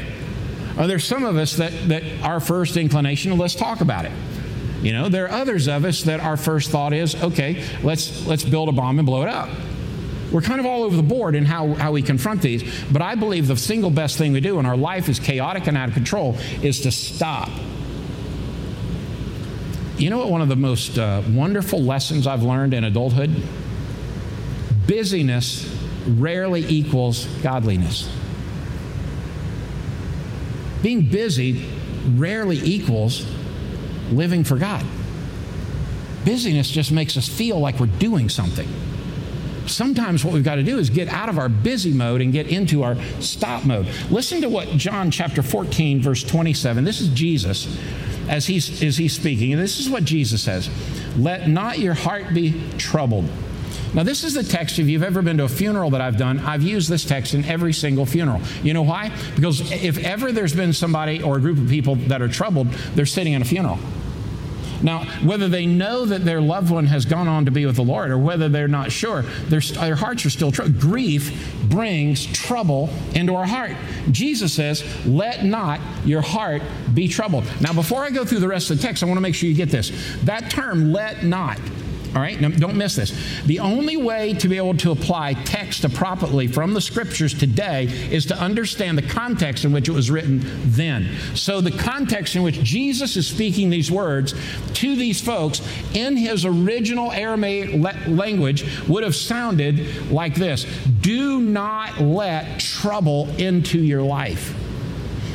Or 0.79 0.87
there's 0.87 1.05
some 1.05 1.25
of 1.25 1.37
us 1.37 1.57
that, 1.57 1.73
that 1.89 2.03
our 2.23 2.41
first 2.41 2.77
inclination, 2.77 3.37
let's 3.39 3.55
talk 3.55 3.81
about 3.81 4.05
it. 4.05 4.13
You 4.83 4.93
know, 4.93 5.09
there 5.09 5.27
are 5.27 5.31
others 5.31 5.69
of 5.69 5.85
us 5.85 6.03
that 6.03 6.21
our 6.21 6.37
first 6.37 6.71
thought 6.71 6.93
is, 6.93 7.15
okay, 7.15 7.65
let's 7.83 8.27
let's 8.27 8.43
build 8.43 8.69
a 8.69 8.73
bomb 8.73 8.99
and 8.99 9.07
blow 9.07 9.23
it 9.23 9.29
up. 9.29 9.49
We're 10.33 10.41
kind 10.41 10.61
of 10.61 10.67
all 10.67 10.83
over 10.83 10.97
the 10.97 11.03
board 11.03 11.35
in 11.35 11.45
how, 11.45 11.75
how 11.75 11.93
we 11.93 12.01
confront 12.01 12.41
these, 12.41 12.63
but 12.91 13.03
I 13.03 13.15
believe 13.15 13.49
the 13.49 13.57
single 13.57 13.91
best 13.91 14.17
thing 14.17 14.33
we 14.33 14.41
do 14.41 14.57
when 14.57 14.67
our 14.67 14.77
life 14.77 15.09
is 15.09 15.21
chaotic 15.21 15.67
and 15.67 15.77
out 15.77 15.89
of 15.89 15.95
control 15.95 16.37
is 16.63 16.81
to 16.81 16.91
stop. 16.91 17.51
You 19.99 20.09
know 20.09 20.19
what 20.19 20.31
one 20.31 20.41
of 20.41 20.49
the 20.49 20.57
most 20.57 20.99
uh, 20.99 21.23
wonderful 21.29 21.83
lessons 21.83 22.27
I've 22.27 22.43
learned 22.43 22.73
in 22.73 22.83
adulthood? 22.83 23.31
Busyness 24.87 25.69
rarely 26.07 26.65
equals 26.67 27.27
godliness. 27.43 28.11
Being 30.83 31.03
busy 31.03 31.65
rarely 32.17 32.57
equals 32.57 33.27
living 34.11 34.45
for 34.45 34.57
God. 34.57 34.85
Busyness 36.25 36.71
just 36.71 36.91
makes 36.91 37.17
us 37.17 37.29
feel 37.29 37.61
like 37.61 37.79
we're 37.79 37.87
doing 37.87 38.29
something 38.29 38.69
sometimes 39.67 40.25
what 40.25 40.35
we've 40.35 40.45
got 40.45 40.57
to 40.57 40.63
do 40.63 40.79
is 40.79 40.91
get 40.91 41.09
out 41.09 41.29
of 41.29 41.39
our 41.39 41.49
busy 41.49 41.93
mode 41.93 42.21
and 42.21 42.33
get 42.33 42.47
into 42.49 42.83
our 42.83 42.97
stop 43.21 43.65
mode. 43.65 43.87
Listen 44.11 44.41
to 44.41 44.49
what 44.49 44.69
John 44.71 45.11
chapter 45.11 45.43
14, 45.43 46.01
verse 46.01 46.23
27, 46.23 46.85
this 46.85 47.01
is 47.01 47.09
Jesus 47.09 47.79
as 48.29 48.47
he's, 48.47 48.83
as 48.83 48.97
he's 48.97 49.13
speaking. 49.13 49.53
And 49.53 49.61
this 49.61 49.79
is 49.79 49.91
what 49.91 50.05
Jesus 50.05 50.43
says 50.43 50.71
Let 51.17 51.49
not 51.49 51.79
your 51.79 51.95
heart 51.95 52.35
be 52.35 52.61
troubled. 52.79 53.29
Now, 53.95 54.05
this 54.05 54.25
is 54.25 54.33
the 54.33 54.43
text, 54.43 54.79
if 54.79 54.89
you've 54.89 55.03
ever 55.03 55.21
been 55.21 55.37
to 55.37 55.45
a 55.45 55.49
funeral 55.49 55.91
that 55.91 56.01
I've 56.01 56.17
done, 56.17 56.39
I've 56.39 56.63
used 56.63 56.89
this 56.89 57.05
text 57.05 57.35
in 57.35 57.45
every 57.45 57.75
single 57.75 58.07
funeral. 58.07 58.41
You 58.63 58.73
know 58.73 58.83
why? 58.83 59.15
Because 59.35 59.71
if 59.71 59.99
ever 59.99 60.33
there's 60.33 60.55
been 60.55 60.73
somebody 60.73 61.23
or 61.23 61.37
a 61.37 61.41
group 61.41 61.59
of 61.59 61.69
people 61.69 61.97
that 61.97 62.23
are 62.23 62.29
troubled, 62.29 62.69
they're 62.95 63.05
sitting 63.05 63.35
in 63.35 63.43
a 63.43 63.45
funeral. 63.45 63.79
Now, 64.83 65.05
whether 65.23 65.49
they 65.49 65.67
know 65.67 66.05
that 66.07 66.25
their 66.25 66.41
loved 66.41 66.71
one 66.71 66.87
has 66.87 67.05
gone 67.05 67.29
on 67.29 67.45
to 67.45 67.51
be 67.51 67.67
with 67.67 67.77
the 67.77 67.85
Lord 67.85 68.11
or 68.11 68.19
whether 68.19 68.49
they're 68.49 68.69
not 68.69 68.93
sure, 68.93 69.23
their, 69.49 69.61
their 69.61 69.97
hearts 69.97 70.27
are 70.27 70.31
still 70.31 70.53
troubled. 70.53 70.79
Grief 70.79 71.55
brings 71.69 72.27
trouble 72.27 72.91
into 73.15 73.35
our 73.35 73.47
heart. 73.47 73.77
Jesus 74.11 74.53
says, 74.53 74.85
Let 75.07 75.45
not 75.45 75.81
your 76.05 76.21
heart 76.21 76.63
be 76.95 77.09
troubled. 77.09 77.45
Now, 77.61 77.73
before 77.73 78.05
I 78.05 78.11
go 78.11 78.25
through 78.25 78.41
the 78.41 78.49
rest 78.49 78.71
of 78.71 78.79
the 78.79 78.83
text, 78.83 79.03
I 79.03 79.07
want 79.07 79.17
to 79.17 79.23
make 79.23 79.35
sure 79.35 79.49
you 79.49 79.55
get 79.55 79.71
this. 79.71 79.93
That 80.25 80.51
term, 80.51 80.93
let 80.93 81.25
not, 81.25 81.59
all 82.15 82.21
right, 82.21 82.39
now, 82.39 82.51
don't 82.51 82.77
miss 82.77 82.97
this. 82.97 83.43
The 83.47 83.61
only 83.61 83.97
way 83.97 84.35
to 84.35 84.49
be 84.49 84.59
able 84.59 84.77
to 84.79 84.91
apply 84.91 85.33
text 85.33 85.85
appropriately 85.85 86.47
from 86.47 86.75
the 86.75 86.81
scriptures 86.81 87.33
today 87.33 87.85
is 88.11 88.27
to 88.27 88.39
understand 88.39 88.99
the 88.99 89.03
context 89.03 89.65
in 89.65 89.73
which 89.73 89.89
it 89.89 89.93
was 89.93 90.11
written 90.11 90.43
then. 90.65 91.09
So, 91.35 91.63
the 91.63 91.71
context 91.71 92.37
in 92.37 92.43
which 92.43 92.63
Jesus 92.63 93.17
is 93.17 93.27
speaking 93.27 93.71
these 93.71 93.91
words 93.91 94.35
to 94.75 94.95
these 94.95 95.23
folks 95.23 95.63
in 95.95 96.19
his 96.19 96.45
original 96.45 97.11
Aramaic 97.13 97.71
language 98.07 98.67
would 98.89 99.05
have 99.05 99.17
sounded 99.17 100.11
like 100.11 100.35
this 100.35 100.67
Do 101.01 101.41
not 101.41 101.99
let 101.99 102.61
trouble 102.61 103.31
into 103.39 103.79
your 103.79 104.03
life. 104.03 104.51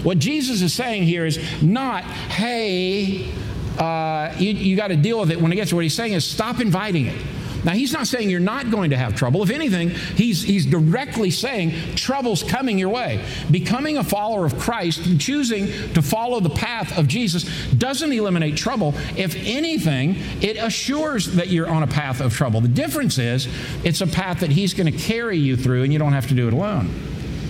What 0.04 0.20
Jesus 0.20 0.62
is 0.62 0.74
saying 0.74 1.04
here 1.04 1.26
is 1.26 1.40
not, 1.64 2.04
hey, 2.04 3.34
uh, 3.80 4.34
you, 4.38 4.52
you 4.52 4.76
got 4.76 4.88
to 4.88 4.96
deal 4.96 5.20
with 5.20 5.32
it 5.32 5.42
when 5.42 5.52
it 5.52 5.56
gets. 5.56 5.74
What 5.74 5.84
he's 5.84 5.94
saying 5.94 6.14
is 6.14 6.26
stop 6.26 6.60
inviting 6.60 7.08
it. 7.08 7.18
Now, 7.64 7.74
he's 7.74 7.92
not 7.92 8.08
saying 8.08 8.30
you're 8.30 8.40
not 8.40 8.72
going 8.72 8.92
to 8.92 8.98
have 8.98 9.16
trouble. 9.16 9.44
If 9.44 9.50
anything, 9.50 9.90
he's, 9.90 10.42
he's 10.42 10.66
directly 10.66 11.32
saying 11.32 11.74
trouble's 11.96 12.42
coming 12.42 12.80
your 12.80 12.90
way. 12.90 13.24
Becoming 13.52 13.98
a 13.98 14.04
follower 14.06 14.46
of 14.46 14.58
Christ, 14.58 15.20
choosing 15.20 15.68
to 15.94 16.02
follow 16.02 16.40
the 16.40 16.50
path 16.50 16.98
of 16.98 17.08
Jesus, 17.08 17.44
doesn't 17.74 18.12
eliminate 18.12 18.56
trouble. 18.56 18.94
If 19.18 19.36
anything, 19.36 20.16
it 20.42 20.56
assures 20.56 21.34
that 21.34 21.50
you're 21.50 21.68
on 21.68 21.84
a 21.84 21.88
path 21.88 22.22
of 22.22 22.34
trouble. 22.34 22.62
The 22.62 22.68
difference 22.70 23.18
is 23.18 23.50
it's 23.84 24.00
a 24.00 24.08
path 24.08 24.40
that 24.42 24.52
he's 24.52 24.74
going 24.74 24.92
to 24.92 24.98
carry 24.98 25.38
you 25.38 25.58
through, 25.58 25.84
and 25.84 25.92
you 25.92 26.00
don't 26.00 26.14
have 26.14 26.28
to 26.28 26.36
do 26.36 26.48
it 26.48 26.54
alone. 26.54 26.90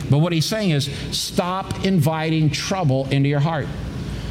But 0.10 0.20
what 0.20 0.32
he's 0.32 0.46
saying 0.46 0.72
is 0.72 0.90
stop 1.12 1.86
inviting 1.86 2.50
trouble 2.50 3.08
into 3.10 3.30
your 3.30 3.42
heart. 3.42 3.68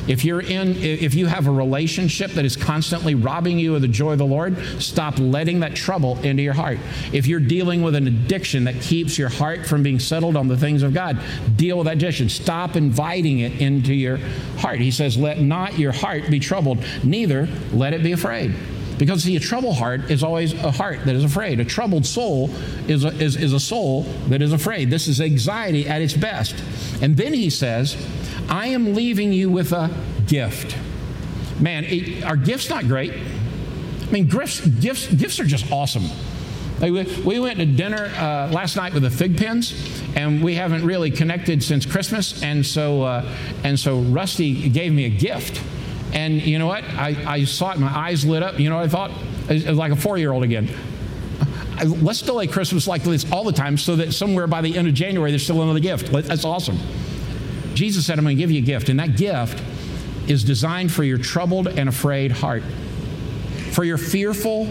If 0.09 0.25
you're 0.25 0.41
in, 0.41 0.77
if 0.77 1.15
you 1.15 1.27
have 1.27 1.47
a 1.47 1.51
relationship 1.51 2.33
that 2.33 2.45
is 2.45 2.57
constantly 2.57 3.15
robbing 3.15 3.59
you 3.59 3.75
of 3.75 3.83
the 3.83 3.89
joy 3.89 4.13
of 4.13 4.19
the 4.19 4.27
Lord, 4.27 4.57
stop 4.81 5.19
letting 5.19 5.61
that 5.61 5.75
trouble 5.75 6.19
into 6.21 6.43
your 6.43 6.53
heart. 6.53 6.79
If 7.13 7.27
you're 7.27 7.41
dealing 7.41 7.83
with 7.83 7.95
an 7.95 8.07
addiction 8.07 8.65
that 8.65 8.81
keeps 8.81 9.19
your 9.19 9.29
heart 9.29 9.67
from 9.67 9.83
being 9.83 9.99
settled 9.99 10.37
on 10.37 10.49
the 10.49 10.57
things 10.57 10.83
of 10.83 10.95
God, 10.95 11.19
deal 11.57 11.79
with 11.79 11.87
that 11.87 11.97
addiction. 11.97 12.29
Stop 12.29 12.77
inviting 12.77 13.41
it 13.41 13.61
into 13.61 13.95
your 13.95 14.19
heart. 14.59 14.79
He 14.79 14.91
says, 14.91 15.17
Let 15.17 15.41
not 15.41 15.79
your 15.79 15.93
heart 15.93 16.31
be 16.31 16.39
troubled, 16.39 16.85
neither 17.03 17.49
let 17.73 17.93
it 17.93 18.03
be 18.03 18.13
afraid. 18.13 18.55
Because, 18.99 19.25
see, 19.25 19.37
a 19.37 19.41
troubled 19.41 19.77
heart 19.77 20.11
is 20.11 20.23
always 20.23 20.55
a 20.55 20.71
heart 20.71 21.05
that 21.05 21.15
is 21.15 21.25
afraid. 21.25 21.61
A 21.61 21.65
troubled 21.65 22.07
soul 22.07 22.51
is 22.89 23.05
a, 23.05 23.09
is, 23.09 23.37
is 23.37 23.53
a 23.53 23.61
soul 23.61 24.05
that 24.29 24.41
is 24.41 24.53
afraid. 24.53 24.91
This 24.91 25.07
is 25.07 25.21
anxiety 25.21 25.87
at 25.87 26.01
its 26.01 26.15
best. 26.15 26.55
And 27.03 27.17
then 27.17 27.35
he 27.35 27.51
says, 27.51 27.95
I 28.49 28.69
am 28.69 28.95
leaving 28.95 29.33
you 29.33 29.51
with 29.51 29.73
a 29.73 29.91
gift. 30.27 30.77
Man, 31.61 31.85
it, 31.85 32.25
are 32.25 32.37
gifts 32.37 32.69
not 32.69 32.87
great? 32.87 33.13
I 33.13 34.11
mean, 34.11 34.27
gifts, 34.27 34.65
gifts, 34.67 35.13
gifts 35.13 35.41
are 35.41 35.45
just 35.45 35.71
awesome. 35.73 36.05
We 36.81 37.41
went 37.41 37.59
to 37.59 37.67
dinner 37.67 38.13
uh, 38.17 38.51
last 38.53 38.77
night 38.77 38.93
with 38.93 39.03
the 39.03 39.11
Fig 39.11 39.39
Pens, 39.39 40.03
and 40.15 40.43
we 40.43 40.55
haven't 40.55 40.85
really 40.85 41.11
connected 41.11 41.63
since 41.63 41.87
Christmas. 41.87 42.43
And 42.43 42.65
so, 42.65 43.03
uh, 43.03 43.35
and 43.65 43.81
so 43.81 44.01
Rusty 44.01 44.69
gave 44.69 44.93
me 44.93 45.07
a 45.07 45.11
gift. 45.11 45.63
And 46.13 46.41
you 46.41 46.59
know 46.59 46.67
what? 46.67 46.85
I, 46.85 47.17
I 47.27 47.45
saw 47.45 47.73
it, 47.73 47.79
my 47.79 47.89
eyes 47.89 48.25
lit 48.27 48.43
up. 48.43 48.61
You 48.61 48.69
know 48.69 48.77
what 48.77 48.85
I 48.85 48.89
thought? 48.89 49.11
It 49.49 49.67
was 49.67 49.79
like 49.79 49.93
a 49.93 49.97
four 49.97 50.19
year 50.19 50.33
old 50.33 50.45
again. 50.45 50.69
Let's 51.85 52.23
delay 52.23 52.47
Christmas 52.47 52.87
like 52.87 53.03
this 53.03 53.31
all 53.31 53.45
the 53.45 53.53
time 53.53 53.77
so 53.77 53.97
that 53.97 54.13
somewhere 54.13 54.47
by 54.47 54.61
the 54.63 54.77
end 54.77 54.89
of 54.89 54.95
January 54.95 55.31
there's 55.31 55.45
still 55.45 55.63
another 55.63 55.81
gift. 55.81 56.11
That's 56.13 56.45
awesome. 56.45 56.79
Jesus 57.77 58.07
said, 58.07 58.19
I'm 58.19 58.25
going 58.25 58.37
to 58.37 58.43
give 58.43 58.51
you 58.51 58.63
a 58.63 58.67
gift. 58.67 58.89
And 58.89 58.99
that 58.99 59.17
gift 59.17 59.63
is 60.29 60.43
designed 60.43 60.91
for 60.91 61.05
your 61.05 61.19
troubled 61.19 61.69
and 61.69 61.89
afraid 61.89 62.33
heart, 62.33 62.63
for 63.71 63.85
your 63.85 63.99
fearful 63.99 64.67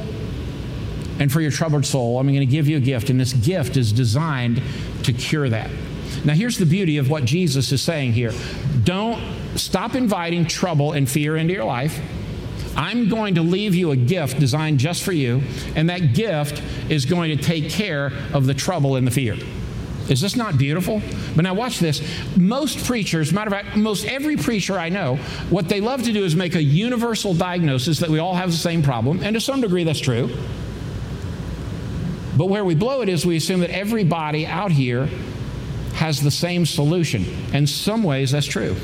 and 1.20 1.32
for 1.32 1.40
your 1.40 1.52
troubled 1.52 1.86
soul, 1.86 2.20
I'm 2.20 2.28
going 2.28 2.40
to 2.40 2.46
give 2.46 2.68
you 2.68 2.78
a 2.78 2.82
gift, 2.82 3.10
and 3.10 3.20
this 3.20 3.34
gift 3.34 3.78
is 3.78 3.94
designed 3.94 4.62
to 5.04 5.14
cure 5.14 5.48
that. 5.50 5.70
Now, 6.26 6.34
here's 6.34 6.58
the 6.58 6.66
beauty 6.66 6.98
of 6.98 7.10
what 7.10 7.26
Jesus 7.26 7.72
is 7.72 7.82
saying 7.82 8.14
here 8.14 8.34
don't 8.84 9.22
stop 9.56 9.96
inviting 9.96 10.46
trouble 10.46 10.92
and 10.94 11.10
fear 11.10 11.38
into 11.38 11.54
your 11.54 11.64
life. 11.64 12.00
I'm 12.76 13.08
going 13.08 13.36
to 13.36 13.42
leave 13.42 13.74
you 13.74 13.92
a 13.92 13.96
gift 13.96 14.38
designed 14.40 14.80
just 14.80 15.04
for 15.04 15.14
you, 15.14 15.42
and 15.76 15.90
that 15.90 16.14
gift 16.14 16.62
is 16.90 17.06
going 17.06 17.36
to 17.38 17.42
take 17.42 17.70
care 17.70 18.12
of 18.34 18.46
the 18.46 18.54
trouble 18.54 18.98
and 18.98 19.08
the 19.08 19.12
fear. 19.12 19.38
Is 20.10 20.22
this 20.22 20.36
not 20.36 20.58
beautiful? 20.58 21.02
But 21.36 21.44
now 21.44 21.54
watch 21.54 21.80
this. 21.80 22.02
Most 22.38 22.86
preachers, 22.86 23.34
matter 23.34 23.54
of 23.54 23.54
fact, 23.54 23.76
most 23.76 24.06
every 24.06 24.38
preacher 24.38 24.78
I 24.78 24.90
know, 24.90 25.18
what 25.50 25.68
they 25.68 25.82
love 25.82 26.04
to 26.04 26.14
do 26.14 26.24
is 26.24 26.36
make 26.36 26.56
a 26.56 26.62
universal 26.62 27.34
diagnosis 27.34 28.00
that 28.00 28.10
we 28.10 28.20
all 28.20 28.36
have 28.36 28.52
the 28.52 28.58
same 28.58 28.84
problem, 28.84 29.22
and 29.24 29.34
to 29.34 29.42
some 29.42 29.62
degree 29.62 29.84
that's 29.84 30.00
true. 30.00 30.30
But 32.38 32.48
where 32.48 32.66
we 32.66 32.76
blow 32.76 33.02
it 33.02 33.10
is 33.10 33.26
we 33.26 33.38
assume 33.38 33.62
that 33.62 33.70
everybody 33.70 34.46
out 34.46 34.72
here 34.72 35.08
has 35.96 36.22
the 36.22 36.32
same 36.32 36.66
solution. 36.66 37.26
In 37.54 37.66
some 37.66 38.04
ways, 38.04 38.32
that's 38.32 38.46
true. 38.46 38.76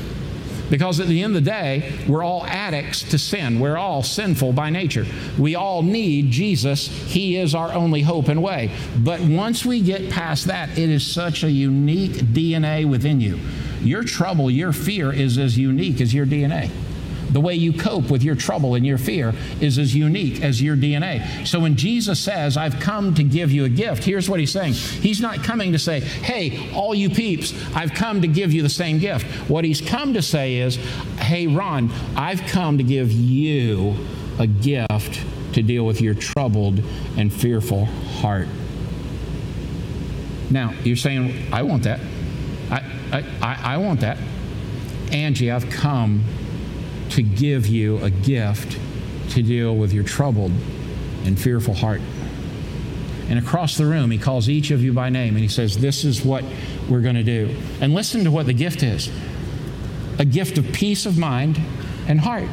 Because 0.72 1.00
at 1.00 1.06
the 1.06 1.22
end 1.22 1.36
of 1.36 1.44
the 1.44 1.50
day, 1.50 1.92
we're 2.08 2.22
all 2.22 2.46
addicts 2.46 3.02
to 3.10 3.18
sin. 3.18 3.60
We're 3.60 3.76
all 3.76 4.02
sinful 4.02 4.54
by 4.54 4.70
nature. 4.70 5.04
We 5.38 5.54
all 5.54 5.82
need 5.82 6.30
Jesus. 6.30 6.86
He 6.88 7.36
is 7.36 7.54
our 7.54 7.70
only 7.74 8.00
hope 8.00 8.28
and 8.28 8.42
way. 8.42 8.70
But 8.96 9.20
once 9.20 9.66
we 9.66 9.82
get 9.82 10.08
past 10.08 10.46
that, 10.46 10.78
it 10.78 10.88
is 10.88 11.06
such 11.06 11.44
a 11.44 11.50
unique 11.50 12.12
DNA 12.12 12.88
within 12.88 13.20
you. 13.20 13.38
Your 13.82 14.02
trouble, 14.02 14.50
your 14.50 14.72
fear 14.72 15.12
is 15.12 15.36
as 15.36 15.58
unique 15.58 16.00
as 16.00 16.14
your 16.14 16.24
DNA. 16.24 16.70
The 17.32 17.40
way 17.40 17.54
you 17.54 17.72
cope 17.72 18.10
with 18.10 18.22
your 18.22 18.34
trouble 18.34 18.74
and 18.74 18.86
your 18.86 18.98
fear 18.98 19.34
is 19.60 19.78
as 19.78 19.94
unique 19.94 20.42
as 20.42 20.60
your 20.60 20.76
DNA. 20.76 21.46
So 21.46 21.60
when 21.60 21.76
Jesus 21.76 22.20
says, 22.20 22.56
I've 22.56 22.78
come 22.78 23.14
to 23.14 23.24
give 23.24 23.50
you 23.50 23.64
a 23.64 23.68
gift, 23.68 24.04
here's 24.04 24.28
what 24.28 24.38
he's 24.38 24.52
saying. 24.52 24.74
He's 24.74 25.20
not 25.20 25.42
coming 25.42 25.72
to 25.72 25.78
say, 25.78 26.00
hey, 26.00 26.70
all 26.74 26.94
you 26.94 27.08
peeps, 27.08 27.54
I've 27.74 27.94
come 27.94 28.20
to 28.22 28.28
give 28.28 28.52
you 28.52 28.62
the 28.62 28.68
same 28.68 28.98
gift. 28.98 29.26
What 29.48 29.64
he's 29.64 29.80
come 29.80 30.14
to 30.14 30.22
say 30.22 30.56
is, 30.56 30.76
hey, 31.18 31.46
Ron, 31.46 31.90
I've 32.16 32.42
come 32.42 32.78
to 32.78 32.84
give 32.84 33.10
you 33.10 33.96
a 34.38 34.46
gift 34.46 35.24
to 35.54 35.62
deal 35.62 35.84
with 35.84 36.00
your 36.00 36.14
troubled 36.14 36.80
and 37.16 37.32
fearful 37.32 37.86
heart. 37.86 38.48
Now, 40.50 40.74
you're 40.84 40.96
saying, 40.96 41.50
I 41.52 41.62
want 41.62 41.84
that. 41.84 42.00
I, 42.70 43.24
I, 43.40 43.74
I 43.74 43.76
want 43.78 44.00
that. 44.00 44.18
Angie, 45.10 45.50
I've 45.50 45.68
come 45.70 46.24
to 47.12 47.22
give 47.22 47.66
you 47.66 47.98
a 47.98 48.10
gift 48.10 48.78
to 49.30 49.42
deal 49.42 49.76
with 49.76 49.92
your 49.92 50.04
troubled 50.04 50.52
and 51.24 51.38
fearful 51.38 51.74
heart. 51.74 52.00
And 53.28 53.38
across 53.38 53.76
the 53.76 53.86
room, 53.86 54.10
he 54.10 54.18
calls 54.18 54.48
each 54.48 54.70
of 54.70 54.82
you 54.82 54.92
by 54.92 55.08
name 55.08 55.34
and 55.34 55.42
he 55.42 55.48
says, 55.48 55.78
This 55.78 56.04
is 56.04 56.24
what 56.24 56.44
we're 56.88 57.00
going 57.00 57.14
to 57.14 57.22
do. 57.22 57.54
And 57.80 57.94
listen 57.94 58.24
to 58.24 58.30
what 58.30 58.46
the 58.46 58.52
gift 58.52 58.82
is 58.82 59.10
a 60.18 60.24
gift 60.24 60.58
of 60.58 60.70
peace 60.72 61.06
of 61.06 61.16
mind 61.16 61.58
and 62.06 62.20
heart. 62.20 62.48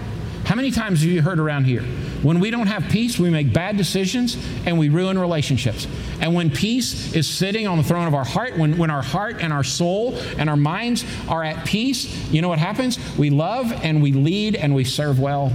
How 0.46 0.56
many 0.56 0.72
times 0.72 1.02
have 1.02 1.12
you 1.12 1.22
heard 1.22 1.40
around 1.40 1.66
here? 1.66 1.84
When 2.22 2.40
we 2.40 2.52
don't 2.52 2.68
have 2.68 2.90
peace, 2.90 3.18
we 3.18 3.30
make 3.30 3.54
bad 3.54 3.78
decisions 3.78 4.38
and 4.66 4.78
we 4.78 4.90
ruin 4.90 5.18
relationships. 5.18 5.88
And 6.20 6.36
when 6.36 6.50
peace 6.50 7.14
is 7.14 7.28
sitting 7.28 7.66
on 7.66 7.78
the 7.78 7.84
throne 7.84 8.08
of 8.08 8.14
our 8.14 8.26
heart, 8.26 8.58
when, 8.58 8.78
when 8.78 8.90
our 8.90 9.02
heart 9.02 9.38
and 9.40 9.54
our 9.54 9.64
soul 9.64 10.16
and 10.38 10.50
our 10.50 10.58
minds 10.58 11.06
are 11.30 11.44
at 11.44 11.66
peace, 11.66 12.06
you 12.30 12.42
know 12.42 12.50
what 12.50 12.60
happens? 12.60 13.00
We 13.18 13.30
love 13.30 13.72
and 13.84 14.04
we 14.04 14.12
lead 14.12 14.56
and 14.56 14.76
we 14.76 14.84
serve 14.84 15.20
well. 15.20 15.54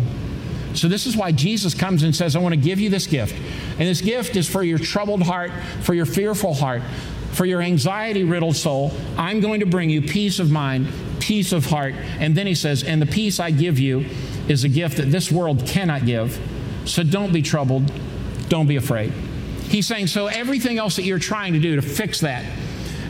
So, 0.72 0.88
this 0.88 1.06
is 1.06 1.16
why 1.16 1.30
Jesus 1.30 1.72
comes 1.72 2.02
and 2.02 2.16
says, 2.16 2.34
I 2.34 2.40
want 2.40 2.54
to 2.54 2.60
give 2.60 2.80
you 2.80 2.90
this 2.90 3.06
gift. 3.06 3.34
And 3.78 3.88
this 3.88 4.00
gift 4.00 4.34
is 4.34 4.48
for 4.48 4.62
your 4.64 4.78
troubled 4.78 5.22
heart, 5.22 5.52
for 5.82 5.94
your 5.94 6.06
fearful 6.06 6.52
heart, 6.52 6.82
for 7.32 7.44
your 7.44 7.62
anxiety 7.62 8.24
riddled 8.24 8.56
soul. 8.56 8.92
I'm 9.16 9.40
going 9.40 9.60
to 9.60 9.66
bring 9.66 9.88
you 9.88 10.02
peace 10.02 10.40
of 10.40 10.50
mind, 10.50 10.88
peace 11.20 11.52
of 11.52 11.66
heart. 11.66 11.94
And 12.18 12.34
then 12.34 12.48
he 12.48 12.56
says, 12.56 12.82
And 12.82 13.00
the 13.00 13.06
peace 13.06 13.38
I 13.38 13.52
give 13.52 13.78
you 13.78 14.06
is 14.48 14.64
a 14.64 14.68
gift 14.68 14.96
that 14.96 15.12
this 15.12 15.30
world 15.30 15.64
cannot 15.64 16.06
give. 16.06 16.40
So 16.84 17.02
don't 17.02 17.32
be 17.32 17.42
troubled. 17.42 17.90
Don't 18.48 18.66
be 18.66 18.76
afraid. 18.76 19.10
He's 19.68 19.86
saying, 19.86 20.08
so 20.08 20.26
everything 20.26 20.78
else 20.78 20.96
that 20.96 21.04
you're 21.04 21.18
trying 21.18 21.54
to 21.54 21.58
do 21.58 21.76
to 21.76 21.82
fix 21.82 22.20
that, 22.20 22.44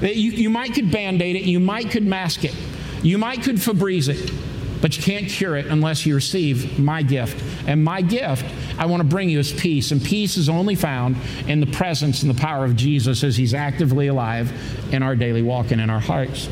you, 0.01 0.31
you 0.31 0.51
might 0.51 0.75
could 0.75 0.91
band 0.91 1.21
aid 1.21 1.37
it, 1.37 1.43
you 1.43 1.61
might 1.61 1.91
could 1.91 2.05
mask 2.05 2.45
it, 2.45 2.55
you 3.03 3.19
might 3.19 3.43
could 3.43 3.57
Febreze 3.57 4.09
it, 4.09 4.33
but 4.81 4.97
you 4.97 5.03
can't 5.03 5.29
cure 5.29 5.57
it 5.57 5.67
unless 5.67 6.07
you 6.07 6.15
receive 6.15 6.79
my 6.79 7.03
gift. 7.03 7.43
And 7.67 7.83
my 7.83 8.03
gift, 8.03 8.45
I 8.79 8.87
want 8.87 9.01
to 9.01 9.09
bring 9.09 9.29
you 9.29 9.39
is 9.39 9.53
peace. 9.53 9.93
And 9.93 10.03
peace 10.03 10.37
is 10.37 10.49
only 10.49 10.75
found 10.75 11.17
in 11.49 11.61
the 11.61 11.67
presence 11.67 12.23
and 12.23 12.31
the 12.31 12.41
power 12.41 12.65
of 12.65 12.77
Jesus 12.77 13.25
as 13.25 13.37
he's 13.37 13.55
actively 13.55 14.09
alive 14.09 14.53
in 14.93 15.03
our 15.03 15.17
daily 15.17 15.43
walk 15.43 15.71
and 15.71 15.81
in 15.81 15.91
our 15.91 16.01
hearts. 16.01 16.49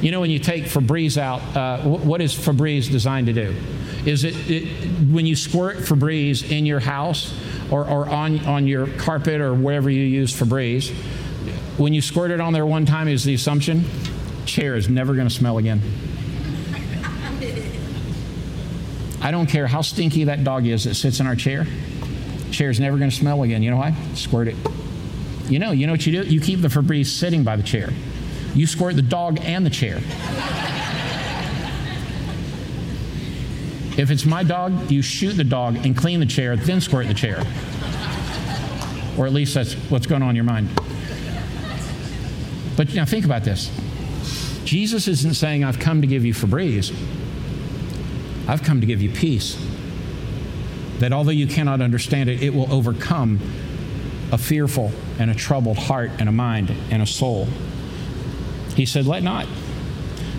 You 0.00 0.10
know, 0.10 0.20
when 0.20 0.30
you 0.30 0.38
take 0.38 0.64
Febreze 0.64 1.18
out, 1.18 1.40
uh, 1.56 1.82
what 1.82 2.20
is 2.20 2.34
Febreze 2.34 2.90
designed 2.90 3.26
to 3.26 3.32
do? 3.32 3.54
Is 4.06 4.24
it, 4.24 4.34
it 4.50 4.64
when 5.10 5.26
you 5.26 5.36
squirt 5.36 5.76
Febreze 5.76 6.50
in 6.50 6.64
your 6.64 6.80
house 6.80 7.34
or, 7.70 7.86
or 7.86 8.08
on, 8.08 8.38
on 8.46 8.66
your 8.66 8.86
carpet 8.86 9.40
or 9.40 9.52
wherever 9.52 9.90
you 9.90 10.02
use 10.02 10.32
Febreze, 10.32 10.90
when 11.78 11.92
you 11.92 12.00
squirt 12.00 12.30
it 12.30 12.40
on 12.40 12.52
there 12.52 12.64
one 12.64 12.86
time, 12.86 13.08
is 13.08 13.24
the 13.24 13.34
assumption 13.34 13.84
chair 14.46 14.74
is 14.74 14.88
never 14.88 15.14
going 15.14 15.28
to 15.28 15.34
smell 15.34 15.58
again. 15.58 15.80
I 19.22 19.30
don't 19.30 19.46
care 19.46 19.66
how 19.66 19.82
stinky 19.82 20.24
that 20.24 20.44
dog 20.44 20.66
is 20.66 20.84
that 20.84 20.94
sits 20.94 21.20
in 21.20 21.26
our 21.26 21.36
chair. 21.36 21.66
Chair's 22.50 22.80
never 22.80 22.96
going 22.96 23.10
to 23.10 23.16
smell 23.16 23.42
again. 23.42 23.62
You 23.62 23.70
know 23.70 23.76
why? 23.76 23.94
Squirt 24.14 24.48
it. 24.48 24.56
You 25.48 25.58
know, 25.58 25.72
you 25.72 25.86
know 25.86 25.92
what 25.92 26.06
you 26.06 26.22
do? 26.22 26.28
You 26.28 26.40
keep 26.40 26.62
the 26.62 26.68
Febreze 26.68 27.06
sitting 27.06 27.44
by 27.44 27.56
the 27.56 27.62
chair. 27.62 27.90
You 28.54 28.66
squirt 28.66 28.96
the 28.96 29.02
dog 29.02 29.38
and 29.42 29.64
the 29.64 29.70
chair. 29.70 30.00
If 33.96 34.10
it's 34.10 34.24
my 34.24 34.42
dog, 34.42 34.90
you 34.90 35.02
shoot 35.02 35.32
the 35.34 35.44
dog 35.44 35.76
and 35.84 35.96
clean 35.96 36.20
the 36.20 36.26
chair, 36.26 36.56
then 36.56 36.80
squirt 36.80 37.06
the 37.08 37.14
chair. 37.14 37.44
Or 39.18 39.26
at 39.26 39.32
least 39.32 39.54
that's 39.54 39.74
what's 39.90 40.06
going 40.06 40.22
on 40.22 40.30
in 40.30 40.36
your 40.36 40.44
mind. 40.44 40.68
But 42.76 42.94
now 42.94 43.04
think 43.04 43.24
about 43.24 43.44
this. 43.44 43.70
Jesus 44.64 45.08
isn't 45.08 45.34
saying, 45.34 45.64
I've 45.64 45.78
come 45.78 46.00
to 46.00 46.06
give 46.06 46.24
you 46.24 46.32
Febreze. 46.32 46.94
I've 48.48 48.62
come 48.62 48.80
to 48.80 48.86
give 48.86 49.02
you 49.02 49.10
peace. 49.10 49.60
That 51.00 51.12
although 51.12 51.30
you 51.30 51.46
cannot 51.46 51.80
understand 51.80 52.30
it, 52.30 52.42
it 52.42 52.54
will 52.54 52.72
overcome 52.72 53.40
a 54.32 54.38
fearful 54.38 54.92
and 55.18 55.30
a 55.30 55.34
troubled 55.34 55.76
heart 55.76 56.10
and 56.18 56.28
a 56.28 56.32
mind 56.32 56.70
and 56.90 57.02
a 57.02 57.06
soul. 57.06 57.48
He 58.74 58.86
said, 58.86 59.06
Let 59.06 59.22
not. 59.22 59.46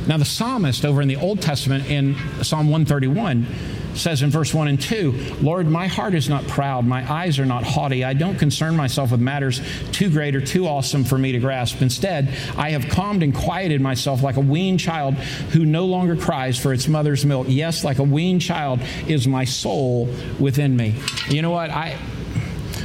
Now, 0.08 0.18
the 0.18 0.26
psalmist 0.26 0.84
over 0.84 1.02
in 1.02 1.08
the 1.08 1.18
Old 1.18 1.42
Testament 1.42 1.90
in 1.90 2.16
Psalm 2.42 2.70
131 2.70 3.46
says 3.94 4.24
in 4.24 4.30
verse 4.30 4.54
1 4.54 4.68
and 4.68 4.82
2 4.82 5.38
Lord, 5.42 5.68
my 5.68 5.88
heart 5.88 6.14
is 6.16 6.30
not 6.30 6.48
proud, 6.48 6.86
my 6.86 7.10
eyes 7.12 7.40
are 7.40 7.46
not 7.46 7.64
haughty. 7.64 8.04
I 8.04 8.14
don't 8.14 8.38
concern 8.38 8.76
myself 8.76 9.12
with 9.12 9.20
matters 9.20 9.62
too 9.92 10.10
great 10.10 10.36
or 10.36 10.42
too 10.42 10.68
awesome 10.68 11.04
for 11.04 11.18
me 11.18 11.34
to 11.34 11.40
grasp. 11.40 11.82
Instead, 11.82 12.30
I 12.58 12.72
have 12.72 12.90
calmed 12.90 13.22
and 13.22 13.36
quieted 13.36 13.82
myself 13.82 14.24
like 14.24 14.38
a 14.38 14.42
weaned 14.42 14.80
child 14.80 15.16
who 15.16 15.66
no 15.66 15.86
longer 15.86 16.16
cries 16.16 16.58
for 16.58 16.74
its 16.74 16.88
mother's 16.88 17.26
milk. 17.26 17.48
Yes, 17.50 17.84
like 17.84 18.00
a 18.00 18.04
weaned 18.04 18.42
child 18.42 18.80
is 19.08 19.28
my 19.28 19.46
soul 19.46 20.10
within 20.40 20.76
me. 20.76 20.96
You 21.30 21.42
know 21.42 21.52
what? 21.52 21.70
I 21.70 21.98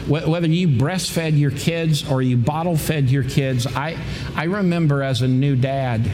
whether 0.09 0.47
you 0.47 0.69
breastfed 0.69 1.37
your 1.39 1.51
kids 1.51 2.09
or 2.09 2.23
you 2.23 2.37
bottle 2.37 2.77
fed 2.77 3.11
your 3.11 3.25
kids, 3.25 3.67
I, 3.67 3.97
I 4.37 4.45
remember 4.45 5.03
as 5.03 5.23
a 5.23 5.29
new 5.29 5.57
dad, 5.57 6.09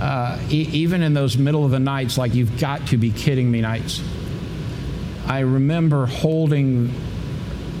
uh, 0.00 0.38
e- 0.50 0.68
even 0.72 1.02
in 1.02 1.14
those 1.14 1.36
middle 1.36 1.64
of 1.64 1.70
the 1.70 1.78
nights, 1.78 2.18
like 2.18 2.34
you've 2.34 2.58
got 2.58 2.88
to 2.88 2.96
be 2.96 3.12
kidding 3.12 3.50
me 3.50 3.60
nights, 3.60 4.02
I 5.26 5.40
remember 5.40 6.06
holding 6.06 6.92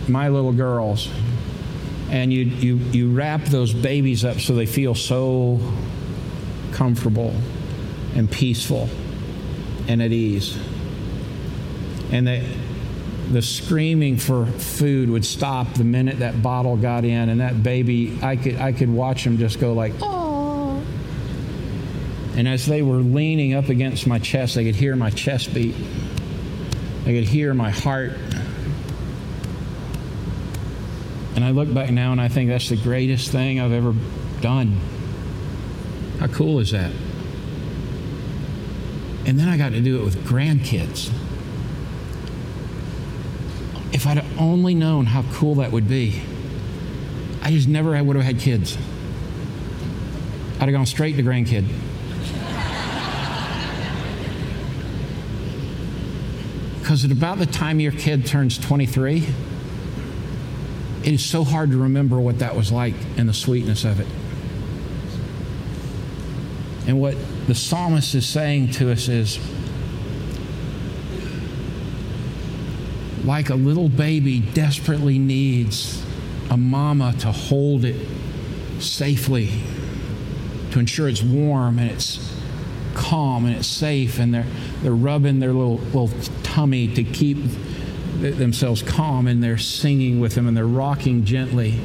my 0.06 0.28
little 0.28 0.52
girls, 0.52 1.08
and 2.10 2.32
you, 2.32 2.44
you, 2.44 2.76
you 2.76 3.12
wrap 3.12 3.42
those 3.44 3.72
babies 3.72 4.24
up 4.24 4.38
so 4.38 4.54
they 4.54 4.66
feel 4.66 4.94
so 4.94 5.60
comfortable 6.72 7.34
and 8.14 8.30
peaceful 8.30 8.88
and 9.88 10.00
at 10.00 10.12
ease. 10.12 10.56
And 12.12 12.26
they, 12.26 12.56
the 13.30 13.42
screaming 13.42 14.16
for 14.16 14.44
food 14.46 15.08
would 15.08 15.24
stop 15.24 15.74
the 15.74 15.84
minute 15.84 16.18
that 16.18 16.42
bottle 16.42 16.76
got 16.76 17.04
in, 17.04 17.28
and 17.28 17.40
that 17.40 17.62
baby, 17.62 18.18
I 18.22 18.34
could, 18.34 18.56
I 18.56 18.72
could 18.72 18.90
watch 18.90 19.24
him 19.24 19.38
just 19.38 19.60
go 19.60 19.72
like, 19.72 19.92
oh. 20.02 20.82
And 22.36 22.48
as 22.48 22.66
they 22.66 22.82
were 22.82 22.96
leaning 22.96 23.54
up 23.54 23.68
against 23.68 24.06
my 24.06 24.18
chest, 24.18 24.56
I 24.56 24.64
could 24.64 24.74
hear 24.74 24.96
my 24.96 25.10
chest 25.10 25.54
beat. 25.54 25.76
I 27.02 27.12
could 27.12 27.24
hear 27.24 27.54
my 27.54 27.70
heart. 27.70 28.12
And 31.36 31.44
I 31.44 31.50
look 31.50 31.72
back 31.72 31.90
now 31.90 32.12
and 32.12 32.20
I 32.20 32.28
think 32.28 32.50
that's 32.50 32.68
the 32.68 32.76
greatest 32.76 33.30
thing 33.30 33.60
I've 33.60 33.72
ever 33.72 33.94
done. 34.40 34.76
How 36.18 36.26
cool 36.26 36.58
is 36.58 36.72
that? 36.72 36.90
And 39.26 39.38
then 39.38 39.48
I 39.48 39.56
got 39.56 39.72
to 39.72 39.80
do 39.80 40.00
it 40.00 40.04
with 40.04 40.24
grandkids 40.24 41.12
if 44.00 44.06
I'd 44.06 44.24
only 44.38 44.74
known 44.74 45.04
how 45.04 45.22
cool 45.30 45.56
that 45.56 45.72
would 45.72 45.86
be, 45.86 46.22
I 47.42 47.50
just 47.50 47.68
never 47.68 48.02
would 48.02 48.16
have 48.16 48.24
had 48.24 48.38
kids. 48.38 48.78
I'd 50.54 50.62
have 50.62 50.72
gone 50.72 50.86
straight 50.86 51.16
to 51.16 51.22
grandkid. 51.22 51.66
Because 56.80 57.04
at 57.04 57.12
about 57.12 57.38
the 57.38 57.46
time 57.46 57.78
your 57.78 57.92
kid 57.92 58.26
turns 58.26 58.58
23, 58.58 59.24
it 61.04 61.12
is 61.12 61.24
so 61.24 61.44
hard 61.44 61.70
to 61.70 61.76
remember 61.76 62.18
what 62.18 62.40
that 62.40 62.56
was 62.56 62.72
like 62.72 62.94
and 63.16 63.28
the 63.28 63.34
sweetness 63.34 63.84
of 63.84 64.00
it. 64.00 64.08
And 66.88 67.00
what 67.00 67.16
the 67.46 67.54
psalmist 67.54 68.14
is 68.16 68.26
saying 68.26 68.72
to 68.72 68.90
us 68.90 69.08
is, 69.08 69.38
like 73.30 73.48
a 73.48 73.54
little 73.54 73.88
baby 73.88 74.40
desperately 74.40 75.16
needs 75.16 76.04
a 76.50 76.56
mama 76.56 77.14
to 77.20 77.30
hold 77.30 77.84
it 77.84 77.94
safely, 78.80 79.52
to 80.72 80.80
ensure 80.80 81.08
it's 81.08 81.22
warm 81.22 81.78
and 81.78 81.92
it's 81.92 82.36
calm 82.96 83.46
and 83.46 83.54
it's 83.54 83.68
safe, 83.68 84.18
and 84.18 84.34
they're, 84.34 84.46
they're 84.82 84.90
rubbing 84.90 85.38
their 85.38 85.52
little, 85.52 85.76
little 85.76 86.10
tummy 86.42 86.92
to 86.92 87.04
keep 87.04 87.38
themselves 88.18 88.82
calm, 88.82 89.28
and 89.28 89.40
they're 89.40 89.58
singing 89.58 90.18
with 90.18 90.34
them 90.34 90.48
and 90.48 90.56
they're 90.56 90.66
rocking 90.66 91.24
gently. 91.24 91.78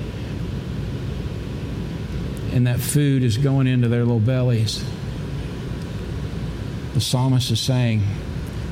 And 2.54 2.66
that 2.66 2.80
food 2.80 3.22
is 3.22 3.38
going 3.38 3.68
into 3.68 3.88
their 3.88 4.02
little 4.02 4.20
bellies. 4.20 4.84
The 6.96 7.02
psalmist 7.02 7.52
is 7.52 7.60
saying, 7.60 8.02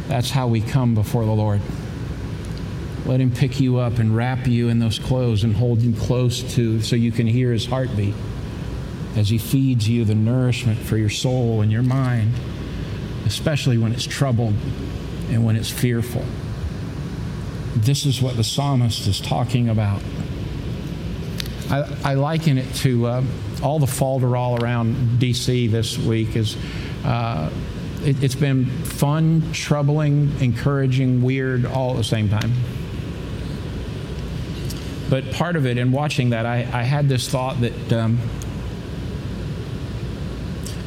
That's 0.07 0.31
how 0.31 0.47
we 0.47 0.59
come 0.59 0.95
before 0.95 1.23
the 1.23 1.33
Lord. 1.33 1.61
Let 3.05 3.19
him 3.19 3.31
pick 3.31 3.59
you 3.59 3.77
up 3.77 3.99
and 3.99 4.15
wrap 4.15 4.47
you 4.47 4.69
in 4.69 4.79
those 4.79 4.97
clothes 4.97 5.43
and 5.43 5.55
hold 5.55 5.81
you 5.81 5.93
close 5.93 6.41
to 6.55 6.81
so 6.81 6.95
you 6.95 7.11
can 7.11 7.27
hear 7.27 7.51
his 7.51 7.65
heartbeat 7.65 8.15
as 9.15 9.29
he 9.29 9.37
feeds 9.37 9.87
you 9.87 10.05
the 10.05 10.15
nourishment 10.15 10.79
for 10.79 10.97
your 10.97 11.09
soul 11.09 11.61
and 11.61 11.71
your 11.71 11.83
mind, 11.83 12.33
especially 13.25 13.77
when 13.77 13.91
it's 13.91 14.05
troubled 14.05 14.55
and 15.29 15.45
when 15.45 15.55
it's 15.55 15.69
fearful. 15.69 16.23
This 17.75 18.05
is 18.05 18.21
what 18.21 18.37
the 18.37 18.43
psalmist 18.43 19.07
is 19.07 19.19
talking 19.19 19.69
about. 19.69 20.01
I, 21.69 21.97
I 22.03 22.13
liken 22.13 22.57
it 22.57 22.73
to 22.75 23.07
uh, 23.07 23.23
all 23.61 23.79
the 23.79 23.85
falderall 23.85 24.61
around 24.61 25.19
D.C. 25.19 25.67
this 25.67 25.97
week. 25.97 26.35
Is 26.35 26.55
uh, 27.03 27.49
it, 28.03 28.23
it's 28.23 28.35
been 28.35 28.65
fun, 28.65 29.51
troubling, 29.53 30.31
encouraging, 30.39 31.21
weird, 31.21 31.65
all 31.65 31.91
at 31.91 31.97
the 31.97 32.03
same 32.03 32.29
time. 32.29 32.53
But 35.13 35.31
part 35.31 35.55
of 35.55 35.67
it, 35.67 35.77
in 35.77 35.91
watching 35.91 36.31
that, 36.31 36.47
I, 36.47 36.67
I 36.73 36.81
had 36.81 37.07
this 37.07 37.29
thought 37.29 37.61
that 37.61 37.93
um, 37.93 38.17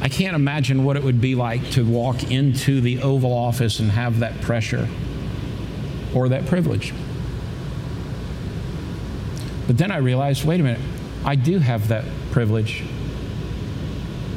I 0.01 0.09
can't 0.09 0.35
imagine 0.35 0.83
what 0.83 0.97
it 0.97 1.03
would 1.03 1.21
be 1.21 1.33
like 1.33 1.71
to 1.71 1.85
walk 1.85 2.29
into 2.29 2.81
the 2.81 3.01
Oval 3.03 3.31
Office 3.31 3.79
and 3.79 3.89
have 3.89 4.19
that 4.19 4.41
pressure 4.41 4.89
or 6.13 6.27
that 6.27 6.45
privilege. 6.45 6.93
But 9.65 9.77
then 9.77 9.93
I 9.93 9.97
realized 9.99 10.43
wait 10.43 10.59
a 10.59 10.63
minute, 10.63 10.81
I 11.23 11.35
do 11.35 11.59
have 11.59 11.87
that 11.87 12.03
privilege. 12.31 12.83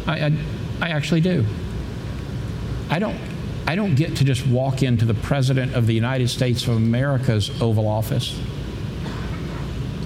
I, 0.06 0.26
I, 0.26 0.38
I 0.80 0.88
actually 0.90 1.22
do. 1.22 1.44
I 2.90 3.00
don't, 3.00 3.18
I 3.66 3.74
don't 3.74 3.96
get 3.96 4.18
to 4.18 4.24
just 4.24 4.46
walk 4.46 4.84
into 4.84 5.04
the 5.04 5.14
President 5.14 5.74
of 5.74 5.88
the 5.88 5.94
United 5.94 6.30
States 6.30 6.62
of 6.68 6.76
America's 6.76 7.50
Oval 7.60 7.88
Office. 7.88 8.38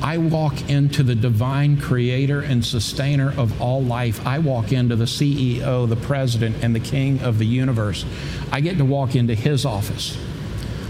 I 0.05 0.19
walk 0.19 0.69
into 0.69 1.03
the 1.03 1.14
divine 1.14 1.81
creator 1.81 2.40
and 2.40 2.62
sustainer 2.62 3.33
of 3.38 3.59
all 3.62 3.83
life. 3.83 4.27
I 4.27 4.38
walk 4.38 4.71
into 4.71 4.97
the 4.97 5.07
CEO, 5.07 5.88
the 5.88 5.97
president, 5.97 6.62
and 6.62 6.75
the 6.77 6.81
king 6.81 7.21
of 7.23 7.38
the 7.38 7.47
universe. 7.47 8.05
I 8.53 8.61
get 8.61 8.77
to 8.77 8.85
walk 8.85 9.17
into 9.17 9.35
his 9.35 9.64
office 9.64 10.19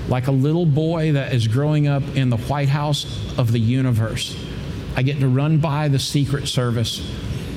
like 0.09 0.27
a 0.27 0.33
little 0.33 0.67
boy 0.67 1.13
that 1.13 1.33
is 1.33 1.47
growing 1.47 1.87
up 1.87 2.03
in 2.17 2.29
the 2.29 2.37
White 2.37 2.69
House 2.69 3.07
of 3.39 3.53
the 3.53 3.61
universe. 3.61 4.37
I 4.97 5.03
get 5.03 5.21
to 5.21 5.29
run 5.29 5.59
by 5.59 5.87
the 5.87 6.01
Secret 6.01 6.49
Service. 6.49 7.01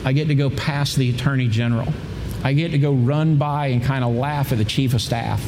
I 0.06 0.14
get 0.14 0.28
to 0.28 0.36
go 0.36 0.52
past 0.52 0.96
the 0.96 1.10
Attorney 1.10 1.48
General. 1.48 1.92
I 2.44 2.54
get 2.54 2.70
to 2.70 2.78
go 2.78 2.94
run 2.94 3.38
by 3.38 3.68
and 3.68 3.84
kind 3.84 4.04
of 4.04 4.14
laugh 4.14 4.52
at 4.52 4.60
the 4.60 4.66
Chief 4.66 4.94
of 4.94 5.02
Staff 5.02 5.42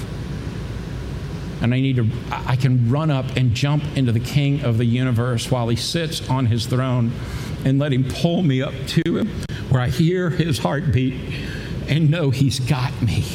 and 1.62 1.74
I 1.74 1.82
need 1.82 1.98
to, 1.98 2.08
I 2.32 2.56
can 2.56 2.89
run 2.89 3.12
up 3.12 3.26
and 3.36 3.54
jump 3.54 3.84
into 3.95 4.12
the 4.12 4.19
King 4.19 4.63
of 4.63 4.78
the 4.78 4.86
universe 4.86 5.52
while 5.52 5.67
he 5.67 5.76
sits 5.76 6.28
on 6.30 6.45
his 6.45 6.65
throne 6.65 7.12
and 7.65 7.80
let 7.80 7.91
him 7.91 8.06
pull 8.06 8.41
me 8.43 8.62
up 8.62 8.74
to 8.88 9.17
him 9.17 9.28
where 9.69 9.82
I 9.82 9.89
hear 9.89 10.30
his 10.30 10.60
heartbeat 10.60 11.15
and 11.88 12.10
know 12.10 12.30
he's 12.30 12.60
got 12.60 13.00
me. 13.02 13.26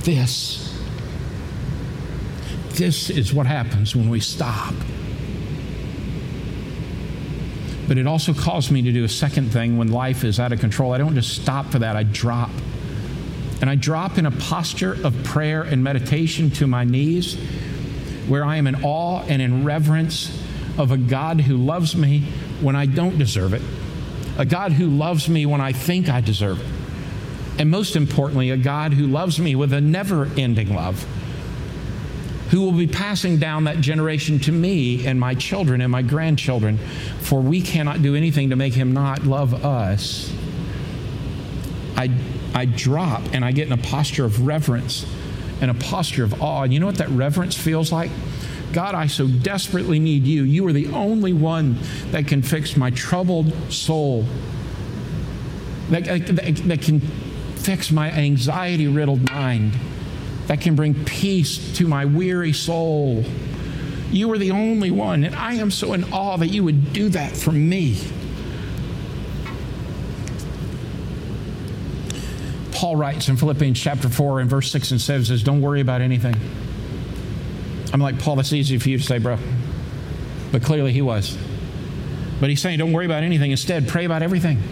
This, 0.00 0.80
this 2.70 3.10
is 3.10 3.34
what 3.34 3.46
happens 3.46 3.96
when 3.96 4.08
we 4.08 4.20
stop. 4.20 4.74
But 7.88 7.98
it 7.98 8.06
also 8.06 8.32
caused 8.32 8.70
me 8.70 8.82
to 8.82 8.92
do 8.92 9.04
a 9.04 9.08
second 9.08 9.50
thing 9.50 9.78
when 9.78 9.88
life 9.88 10.22
is 10.22 10.38
out 10.38 10.52
of 10.52 10.60
control. 10.60 10.92
I 10.92 10.98
don't 10.98 11.14
just 11.14 11.42
stop 11.42 11.66
for 11.72 11.78
that, 11.80 11.96
I 11.96 12.04
drop 12.04 12.50
and 13.60 13.68
I 13.68 13.74
drop 13.74 14.18
in 14.18 14.26
a 14.26 14.30
posture 14.30 14.96
of 15.04 15.24
prayer 15.24 15.62
and 15.62 15.82
meditation 15.82 16.50
to 16.52 16.66
my 16.66 16.84
knees 16.84 17.36
where 18.28 18.44
I 18.44 18.56
am 18.56 18.66
in 18.66 18.84
awe 18.84 19.22
and 19.22 19.42
in 19.42 19.64
reverence 19.64 20.30
of 20.76 20.92
a 20.92 20.96
God 20.96 21.40
who 21.40 21.56
loves 21.56 21.96
me 21.96 22.20
when 22.60 22.76
I 22.76 22.86
don't 22.86 23.18
deserve 23.18 23.54
it, 23.54 23.62
a 24.36 24.44
God 24.44 24.72
who 24.72 24.88
loves 24.88 25.28
me 25.28 25.46
when 25.46 25.60
I 25.60 25.72
think 25.72 26.08
I 26.08 26.20
deserve 26.20 26.60
it, 26.60 27.60
and 27.60 27.70
most 27.70 27.96
importantly, 27.96 28.50
a 28.50 28.56
God 28.56 28.92
who 28.92 29.06
loves 29.06 29.40
me 29.40 29.56
with 29.56 29.72
a 29.72 29.80
never 29.80 30.26
ending 30.36 30.74
love, 30.74 31.04
who 32.50 32.62
will 32.62 32.72
be 32.72 32.86
passing 32.86 33.38
down 33.38 33.64
that 33.64 33.80
generation 33.80 34.38
to 34.40 34.52
me 34.52 35.06
and 35.06 35.18
my 35.18 35.34
children 35.34 35.80
and 35.80 35.90
my 35.90 36.02
grandchildren, 36.02 36.78
for 37.20 37.40
we 37.40 37.60
cannot 37.60 38.02
do 38.02 38.14
anything 38.14 38.50
to 38.50 38.56
make 38.56 38.74
him 38.74 38.92
not 38.92 39.24
love 39.24 39.64
us. 39.64 40.32
I 41.98 42.10
I 42.54 42.64
drop 42.64 43.22
and 43.32 43.44
I 43.44 43.52
get 43.52 43.66
in 43.66 43.72
a 43.72 43.76
posture 43.76 44.24
of 44.24 44.46
reverence 44.46 45.04
and 45.60 45.70
a 45.70 45.74
posture 45.74 46.24
of 46.24 46.40
awe. 46.40 46.62
And 46.62 46.72
you 46.72 46.80
know 46.80 46.86
what 46.86 46.96
that 46.96 47.10
reverence 47.10 47.56
feels 47.56 47.92
like? 47.92 48.10
God, 48.72 48.94
I 48.94 49.06
so 49.06 49.26
desperately 49.26 49.98
need 49.98 50.24
you. 50.24 50.42
You 50.44 50.66
are 50.66 50.72
the 50.72 50.88
only 50.88 51.32
one 51.32 51.78
that 52.10 52.26
can 52.26 52.42
fix 52.42 52.76
my 52.76 52.90
troubled 52.90 53.52
soul, 53.72 54.24
that, 55.90 56.04
that, 56.04 56.56
that 56.68 56.82
can 56.82 57.00
fix 57.00 57.90
my 57.90 58.10
anxiety 58.10 58.86
riddled 58.86 59.30
mind, 59.30 59.72
that 60.46 60.60
can 60.60 60.76
bring 60.76 60.94
peace 61.04 61.76
to 61.78 61.88
my 61.88 62.04
weary 62.04 62.52
soul. 62.52 63.24
You 64.10 64.30
are 64.32 64.38
the 64.38 64.50
only 64.50 64.90
one, 64.90 65.24
and 65.24 65.34
I 65.34 65.54
am 65.54 65.70
so 65.70 65.92
in 65.92 66.04
awe 66.12 66.36
that 66.36 66.48
you 66.48 66.64
would 66.64 66.92
do 66.92 67.08
that 67.10 67.36
for 67.36 67.52
me. 67.52 67.98
Paul 72.78 72.94
writes 72.94 73.28
in 73.28 73.36
Philippians 73.36 73.76
chapter 73.76 74.08
4 74.08 74.38
and 74.38 74.48
verse 74.48 74.70
6 74.70 74.92
and 74.92 75.00
7 75.00 75.24
says, 75.24 75.42
Don't 75.42 75.60
worry 75.62 75.80
about 75.80 76.00
anything. 76.00 76.36
I'm 77.92 77.98
like, 77.98 78.20
Paul, 78.20 78.36
that's 78.36 78.52
easy 78.52 78.78
for 78.78 78.88
you 78.88 78.98
to 78.98 79.02
say, 79.02 79.18
bro. 79.18 79.36
But 80.52 80.62
clearly 80.62 80.92
he 80.92 81.02
was. 81.02 81.36
But 82.38 82.50
he's 82.50 82.62
saying, 82.62 82.78
Don't 82.78 82.92
worry 82.92 83.04
about 83.04 83.24
anything. 83.24 83.50
Instead, 83.50 83.88
pray 83.88 84.04
about 84.04 84.22
everything. 84.22 84.62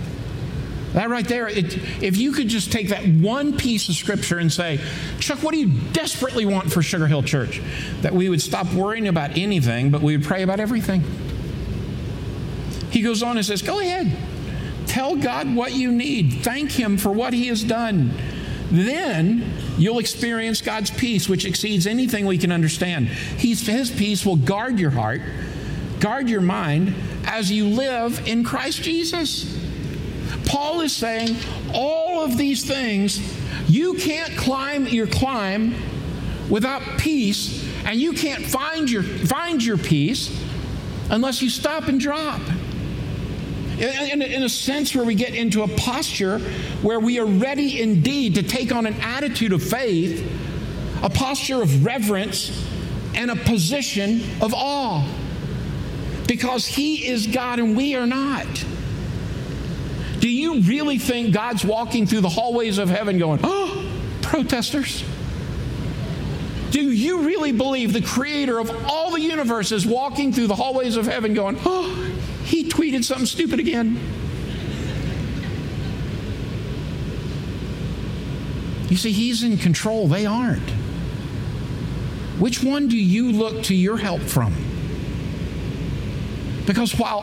That 0.92 1.10
right 1.10 1.26
there, 1.26 1.48
it, 1.48 1.76
if 2.00 2.16
you 2.16 2.30
could 2.30 2.46
just 2.46 2.70
take 2.70 2.90
that 2.90 3.04
one 3.04 3.56
piece 3.56 3.88
of 3.88 3.96
scripture 3.96 4.38
and 4.38 4.52
say, 4.52 4.78
Chuck, 5.18 5.42
what 5.42 5.52
do 5.52 5.58
you 5.58 5.76
desperately 5.90 6.46
want 6.46 6.72
for 6.72 6.82
Sugar 6.82 7.08
Hill 7.08 7.24
Church? 7.24 7.60
That 8.02 8.12
we 8.12 8.28
would 8.28 8.40
stop 8.40 8.72
worrying 8.72 9.08
about 9.08 9.36
anything, 9.36 9.90
but 9.90 10.00
we 10.00 10.16
would 10.16 10.24
pray 10.24 10.44
about 10.44 10.60
everything. 10.60 11.02
He 12.92 13.02
goes 13.02 13.24
on 13.24 13.36
and 13.36 13.44
says, 13.44 13.62
Go 13.62 13.80
ahead. 13.80 14.16
Tell 14.96 15.14
God 15.14 15.54
what 15.54 15.74
you 15.74 15.92
need. 15.92 16.42
Thank 16.42 16.70
Him 16.70 16.96
for 16.96 17.12
what 17.12 17.35
He 17.35 17.48
has 17.48 17.62
done. 17.62 18.12
Then 18.70 19.44
you'll 19.76 19.98
experience 19.98 20.62
God's 20.62 20.90
peace, 20.90 21.28
which 21.28 21.44
exceeds 21.44 21.87
anything 21.87 22.24
we 22.24 22.38
can 22.38 22.50
understand. 22.50 23.09
He's, 23.09 23.66
his 23.66 23.90
peace 23.90 24.24
will 24.24 24.37
guard 24.37 24.80
your 24.80 24.88
heart, 24.88 25.20
guard 26.00 26.30
your 26.30 26.40
mind 26.40 26.94
as 27.26 27.52
you 27.52 27.68
live 27.68 28.26
in 28.26 28.42
Christ 28.42 28.82
Jesus. 28.85 29.61
Paul 30.46 30.80
is 30.80 30.96
saying 30.96 31.37
all 31.74 32.24
of 32.24 32.38
these 32.38 32.64
things, 32.64 33.20
you 33.68 33.96
can't 33.96 34.35
climb 34.35 34.87
your 34.87 35.09
climb 35.09 35.74
without 36.48 36.80
peace, 36.96 37.68
and 37.85 38.00
you 38.00 38.14
can't 38.14 38.46
find 38.46 38.90
your, 38.90 39.02
find 39.02 39.62
your 39.62 39.76
peace 39.76 40.35
unless 41.11 41.42
you 41.42 41.50
stop 41.50 41.88
and 41.88 42.00
drop. 42.00 42.40
In, 43.78 44.22
in, 44.22 44.42
a 44.42 44.48
sense, 44.48 44.94
where 44.94 45.04
we 45.04 45.14
get 45.14 45.34
into 45.34 45.62
a 45.62 45.68
posture 45.68 46.38
where 46.80 46.98
we 46.98 47.18
are 47.18 47.26
ready 47.26 47.80
indeed 47.82 48.36
to 48.36 48.42
take 48.42 48.74
on 48.74 48.86
an 48.86 48.94
attitude 49.02 49.52
of 49.52 49.62
faith, 49.62 50.26
a 51.02 51.10
posture 51.10 51.60
of 51.60 51.84
reverence, 51.84 52.66
and 53.14 53.30
a 53.30 53.36
position 53.36 54.22
of 54.40 54.54
awe. 54.54 55.06
Because 56.26 56.66
He 56.66 57.06
is 57.06 57.26
God 57.26 57.58
and 57.58 57.76
we 57.76 57.94
are 57.94 58.06
not. 58.06 58.46
Do 60.20 60.28
you 60.30 60.60
really 60.60 60.98
think 60.98 61.34
God's 61.34 61.64
walking 61.64 62.06
through 62.06 62.22
the 62.22 62.28
hallways 62.28 62.78
of 62.78 62.88
heaven 62.88 63.18
going, 63.18 63.40
oh, 63.44 63.86
protesters? 64.22 65.04
Do 66.70 66.90
you 66.90 67.26
really 67.26 67.52
believe 67.52 67.92
the 67.92 68.02
creator 68.02 68.58
of 68.58 68.70
all 68.86 69.12
the 69.12 69.20
universe 69.20 69.70
is 69.70 69.86
walking 69.86 70.32
through 70.32 70.48
the 70.48 70.54
hallways 70.54 70.96
of 70.96 71.06
heaven 71.06 71.32
going, 71.32 71.58
oh, 71.64 72.05
he 72.46 72.68
tweeted 72.68 73.04
something 73.04 73.26
stupid 73.26 73.59
again? 73.59 73.98
You 78.88 78.96
see, 78.96 79.11
he's 79.11 79.42
in 79.42 79.59
control, 79.59 80.06
they 80.06 80.26
aren't. 80.26 80.70
Which 82.38 82.62
one 82.62 82.87
do 82.87 82.96
you 82.96 83.32
look 83.32 83.64
to 83.64 83.74
your 83.74 83.96
help 83.96 84.20
from? 84.20 84.54
Because 86.66 86.96
while, 86.96 87.22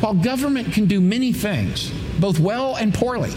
while 0.00 0.14
government 0.14 0.72
can 0.72 0.86
do 0.86 1.00
many 1.00 1.34
things, 1.34 1.90
both 2.18 2.38
well 2.38 2.76
and 2.76 2.94
poorly, 2.94 3.32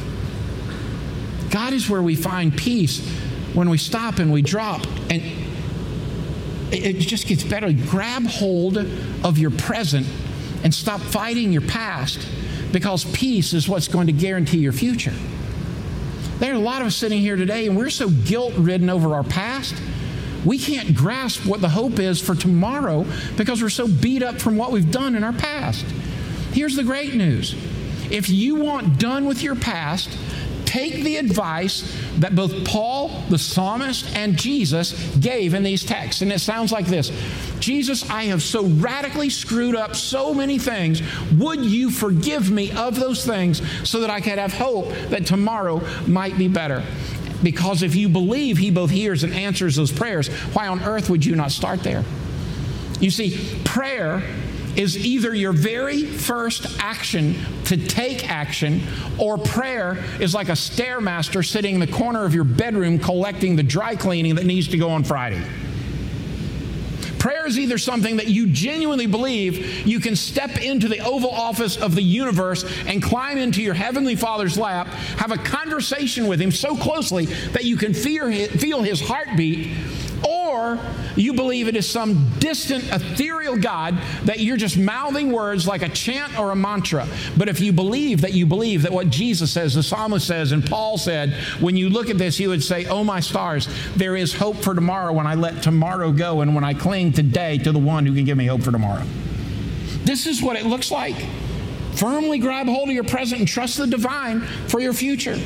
God 1.50 1.74
is 1.74 1.90
where 1.90 2.02
we 2.02 2.16
find 2.16 2.56
peace 2.56 3.06
when 3.54 3.70
we 3.70 3.78
stop 3.78 4.20
and 4.20 4.32
we 4.32 4.42
drop 4.42 4.86
and 5.10 5.22
it 6.72 7.00
just 7.00 7.28
gets 7.28 7.44
better. 7.44 7.72
Grab 7.72 8.26
hold 8.26 8.78
of 8.78 9.38
your 9.38 9.52
present 9.52 10.08
and 10.64 10.74
stop 10.74 11.00
fighting 11.00 11.52
your 11.52 11.62
past 11.62 12.28
because 12.72 13.06
peace 13.06 13.54
is 13.54 13.70
what's 13.70 13.88
going 13.88 14.08
to 14.08 14.14
guarantee 14.14 14.58
your 14.58 14.74
future. 14.74 15.14
There 16.40 16.52
are 16.52 16.56
a 16.56 16.60
lot 16.60 16.82
of 16.82 16.88
us 16.88 16.96
sitting 16.96 17.22
here 17.22 17.38
today, 17.38 17.68
and 17.68 17.78
we're 17.78 17.90
so 17.90 18.10
guilt 18.10 18.54
ridden 18.58 18.90
over 18.90 19.14
our 19.16 19.24
past. 19.24 19.76
We 20.44 20.60
can't 20.60 20.96
grasp 20.96 21.46
what 21.46 21.62
the 21.62 21.70
hope 21.70 22.00
is 22.00 22.22
for 22.22 22.36
tomorrow 22.36 23.06
because 23.38 23.62
we're 23.62 23.70
so 23.70 23.88
beat 23.88 24.22
up 24.22 24.40
from 24.42 24.58
what 24.58 24.72
we've 24.72 24.92
done 24.92 25.16
in 25.16 25.24
our 25.24 25.34
past. 25.34 25.86
Here's 26.52 26.76
the 26.76 26.84
great 26.84 27.16
news 27.16 27.56
if 28.12 28.30
you 28.30 28.56
want 28.56 29.00
done 29.00 29.26
with 29.26 29.42
your 29.42 29.56
past, 29.56 30.10
take 30.76 31.04
the 31.06 31.16
advice 31.16 31.98
that 32.18 32.36
both 32.36 32.66
Paul, 32.66 33.24
the 33.30 33.38
psalmist, 33.38 34.14
and 34.14 34.36
Jesus 34.36 35.16
gave 35.16 35.54
in 35.54 35.64
these 35.64 35.86
texts. 35.86 36.22
And 36.22 36.34
it 36.34 36.40
sounds 36.40 36.72
like 36.74 36.86
this 36.86 37.12
Jesus, 37.60 38.10
I 38.10 38.26
have 38.26 38.44
so 38.44 38.66
radically 38.66 39.30
screwed 39.30 39.76
up 39.76 39.96
so 39.96 40.34
many 40.34 40.60
things. 40.60 41.02
Would 41.38 41.64
you 41.64 41.90
forgive 41.90 42.52
me 42.52 42.72
of 42.74 43.00
those 43.00 43.26
things 43.26 43.62
so 43.88 44.02
that 44.02 44.10
I 44.10 44.20
could 44.20 44.38
have 44.38 44.54
hope 44.54 44.90
that 45.10 45.26
tomorrow 45.26 45.82
might 46.08 46.38
be 46.38 46.50
better? 46.50 46.84
Because 47.42 47.82
if 47.82 47.96
you 47.96 48.10
believe 48.10 48.58
he 48.58 48.70
both 48.70 48.90
hears 48.90 49.24
and 49.24 49.34
answers 49.34 49.78
those 49.78 49.92
prayers, 49.92 50.28
why 50.54 50.68
on 50.68 50.84
earth 50.84 51.10
would 51.10 51.26
you 51.26 51.36
not 51.36 51.52
start 51.52 51.84
there? 51.84 52.04
You 53.00 53.12
see, 53.12 53.62
prayer 53.64 54.24
is 54.78 54.98
either 55.06 55.34
your 55.34 55.54
very 55.54 56.04
first 56.06 56.78
action 56.80 57.36
to 57.66 57.78
take 57.78 58.30
action, 58.30 58.82
or 59.18 59.38
prayer 59.38 60.04
is 60.20 60.34
like 60.34 60.50
a 60.50 60.54
stairmaster 60.54 61.46
sitting 61.46 61.76
in 61.76 61.80
the 61.80 61.88
corner 61.88 62.26
of 62.26 62.34
your 62.34 62.44
bedroom 62.44 63.00
collecting 63.00 63.56
the 63.56 63.64
dry 63.64 63.96
cleaning 63.96 64.36
that 64.36 64.46
needs 64.46 64.68
to 64.70 64.78
go 64.78 64.90
on 64.90 65.04
Friday. 65.04 65.42
Prayer 67.20 67.48
is 67.48 67.58
either 67.58 67.80
something 67.80 68.18
that 68.18 68.28
you 68.28 68.46
genuinely 68.46 69.08
believe 69.08 69.88
you 69.88 70.00
can 70.00 70.16
step 70.16 70.62
into 70.62 70.88
the 70.88 71.00
Oval 71.00 71.32
Office 71.32 71.76
of 71.76 71.96
the 71.96 72.04
universe 72.04 72.64
and 72.86 73.02
climb 73.02 73.40
into 73.40 73.64
your 73.64 73.74
Heavenly 73.74 74.16
Father's 74.16 74.60
lap, 74.60 74.86
have 75.18 75.32
a 75.32 75.38
conversation 75.38 76.28
with 76.28 76.40
Him 76.40 76.52
so 76.52 76.78
closely 76.78 77.26
that 77.26 77.64
you 77.64 77.78
can 77.78 77.96
feel 77.96 78.84
His 78.84 79.02
heartbeat 79.02 79.76
or 80.66 80.80
you 81.16 81.34
believe 81.34 81.68
it 81.68 81.76
is 81.76 81.90
some 81.90 82.30
distant, 82.40 82.84
ethereal 82.92 83.58
God 83.58 83.98
that 84.24 84.40
you're 84.40 84.58
just 84.58 84.78
mouthing 84.78 85.32
words 85.32 85.68
like 85.68 85.82
a 85.82 85.90
chant 85.90 86.38
or 86.40 86.52
a 86.52 86.56
mantra. 86.56 87.08
But 87.38 87.50
if 87.50 87.60
you 87.60 87.72
believe 87.72 88.22
that 88.22 88.34
you 88.34 88.46
believe 88.46 88.82
that 88.84 88.92
what 88.92 89.10
Jesus 89.10 89.52
says, 89.52 89.76
the 89.76 89.84
psalmist 89.84 90.26
says, 90.26 90.52
and 90.52 90.66
Paul 90.66 90.98
said, 90.98 91.34
when 91.60 91.78
you 91.78 91.90
look 91.90 92.10
at 92.10 92.18
this, 92.18 92.40
you 92.40 92.50
would 92.50 92.64
say, 92.64 92.86
Oh, 92.86 93.04
my 93.04 93.20
stars, 93.20 93.68
there 93.96 94.16
is 94.16 94.34
hope 94.34 94.58
for 94.58 94.74
tomorrow 94.74 95.14
when 95.14 95.28
I 95.28 95.36
let 95.36 95.62
tomorrow 95.62 96.12
go 96.12 96.42
and 96.42 96.56
when 96.56 96.64
I 96.64 96.74
cling 96.74 97.14
today 97.14 97.58
to 97.60 97.72
the 97.72 97.80
one 97.80 98.06
who 98.06 98.14
can 98.14 98.26
give 98.26 98.38
me 98.38 98.46
hope 98.46 98.62
for 98.62 98.72
tomorrow. 98.72 99.04
This 100.04 100.28
is 100.28 100.42
what 100.42 100.56
it 100.56 100.66
looks 100.66 100.92
like. 100.92 101.16
Firmly 101.96 102.40
grab 102.40 102.68
hold 102.68 102.90
of 102.90 102.96
your 102.96 103.06
present 103.06 103.40
and 103.40 103.48
trust 103.48 103.78
the 103.78 103.88
divine 103.88 104.42
for 104.68 104.80
your 104.80 104.94
future. 104.94 105.40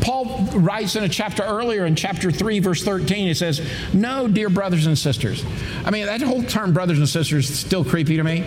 Paul 0.00 0.46
writes 0.54 0.96
in 0.96 1.04
a 1.04 1.08
chapter 1.08 1.42
earlier, 1.42 1.86
in 1.86 1.94
chapter 1.94 2.30
3, 2.30 2.60
verse 2.60 2.82
13, 2.82 3.26
he 3.26 3.34
says, 3.34 3.60
No, 3.92 4.28
dear 4.28 4.48
brothers 4.48 4.86
and 4.86 4.98
sisters. 4.98 5.44
I 5.84 5.90
mean, 5.90 6.06
that 6.06 6.22
whole 6.22 6.42
term, 6.42 6.72
brothers 6.72 6.98
and 6.98 7.08
sisters, 7.08 7.50
is 7.50 7.58
still 7.58 7.84
creepy 7.84 8.16
to 8.16 8.24
me. 8.24 8.44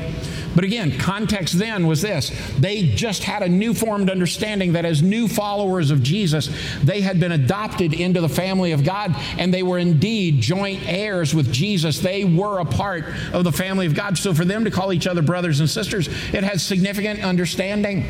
But 0.56 0.64
again, 0.64 0.98
context 1.00 1.58
then 1.58 1.88
was 1.88 2.02
this 2.02 2.32
they 2.60 2.84
just 2.88 3.24
had 3.24 3.44
a 3.44 3.50
new 3.50 3.74
formed 3.74 4.10
understanding 4.10 4.74
that 4.74 4.86
as 4.86 5.02
new 5.02 5.28
followers 5.28 5.92
of 5.92 6.04
Jesus, 6.04 6.50
they 6.84 7.02
had 7.02 7.20
been 7.20 7.32
adopted 7.32 7.94
into 7.94 8.22
the 8.22 8.30
family 8.30 8.72
of 8.72 8.84
God, 8.84 9.16
and 9.38 9.54
they 9.54 9.64
were 9.64 9.78
indeed 9.78 10.42
joint 10.42 10.82
heirs 10.86 11.34
with 11.34 11.52
Jesus. 11.52 12.00
They 12.00 12.24
were 12.24 12.60
a 12.60 12.66
part 12.66 13.06
of 13.32 13.44
the 13.44 13.52
family 13.52 13.86
of 13.86 13.96
God. 13.96 14.18
So 14.18 14.34
for 14.34 14.46
them 14.46 14.66
to 14.66 14.72
call 14.72 14.94
each 14.94 15.08
other 15.08 15.22
brothers 15.22 15.60
and 15.60 15.70
sisters, 15.70 16.08
it 16.08 16.44
has 16.44 16.64
significant 16.64 17.24
understanding. 17.24 18.06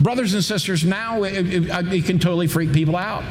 Brothers 0.00 0.34
and 0.34 0.44
sisters, 0.44 0.84
now 0.84 1.24
it, 1.24 1.46
it, 1.52 1.92
it 1.92 2.04
can 2.04 2.18
totally 2.18 2.46
freak 2.46 2.72
people 2.72 2.96
out. 2.96 3.24